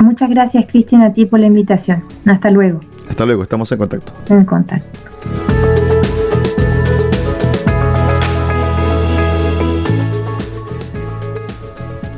Muchas 0.00 0.30
gracias, 0.30 0.66
Cristian, 0.66 1.02
a 1.02 1.12
ti 1.12 1.26
por 1.26 1.40
la 1.40 1.46
invitación. 1.46 2.04
Hasta 2.26 2.50
luego. 2.50 2.80
Hasta 3.08 3.26
luego, 3.26 3.42
estamos 3.42 3.70
en 3.72 3.78
contacto. 3.78 4.12
En 4.28 4.44
contacto. 4.44 4.98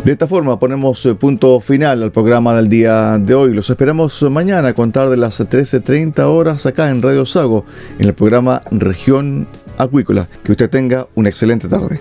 De 0.05 0.13
esta 0.13 0.27
forma 0.27 0.59
ponemos 0.59 1.05
eh, 1.05 1.15
punto 1.15 1.61
final 1.61 2.03
al 2.03 2.11
programa 2.11 2.55
del 2.55 2.71
día 2.71 3.19
de 3.19 3.35
hoy. 3.35 3.53
Los 3.53 3.69
esperamos 3.69 4.23
mañana 4.23 4.69
a 4.69 4.73
contar 4.73 5.11
de 5.11 5.19
las 5.19 5.41
13.30 5.41 6.21
horas 6.25 6.65
acá 6.65 6.91
en 6.91 7.03
Radio 7.03 7.27
Sago, 7.27 7.67
en 7.99 8.07
el 8.07 8.15
programa 8.15 8.63
Región 8.71 9.47
Acuícola. 9.77 10.27
Que 10.43 10.53
usted 10.53 10.71
tenga 10.71 11.07
una 11.15 11.29
excelente 11.29 11.69
tarde. 11.69 12.01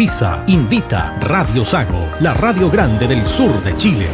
FISA 0.00 0.44
invita 0.46 1.18
Radio 1.20 1.62
Sago, 1.62 2.08
la 2.20 2.32
radio 2.32 2.70
grande 2.70 3.06
del 3.06 3.26
sur 3.26 3.62
de 3.62 3.76
Chile. 3.76 4.06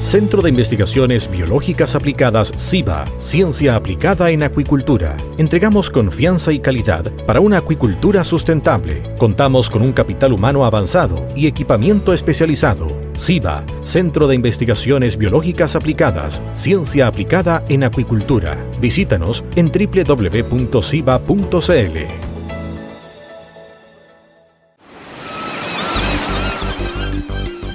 Centro 0.00 0.40
de 0.40 0.50
Investigaciones 0.50 1.28
Biológicas 1.28 1.96
Aplicadas 1.96 2.52
CIBA, 2.56 3.06
Ciencia 3.18 3.74
Aplicada 3.74 4.30
en 4.30 4.44
Acuicultura. 4.44 5.16
Entregamos 5.38 5.90
confianza 5.90 6.52
y 6.52 6.60
calidad 6.60 7.10
para 7.26 7.40
una 7.40 7.58
acuicultura 7.58 8.22
sustentable. 8.22 9.02
Contamos 9.18 9.68
con 9.68 9.82
un 9.82 9.92
capital 9.92 10.32
humano 10.34 10.64
avanzado 10.64 11.26
y 11.34 11.48
equipamiento 11.48 12.12
especializado. 12.12 13.03
CIBA, 13.16 13.64
Centro 13.82 14.26
de 14.26 14.34
Investigaciones 14.34 15.16
Biológicas 15.16 15.76
Aplicadas, 15.76 16.42
Ciencia 16.52 17.06
Aplicada 17.06 17.64
en 17.68 17.84
Acuicultura. 17.84 18.58
Visítanos 18.80 19.44
en 19.56 19.70
www.ciba.cl. 19.70 20.74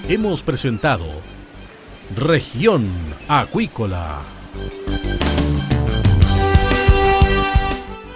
Hemos 0.10 0.42
presentado 0.42 1.06
Región 2.16 2.88
Acuícola. 3.28 4.22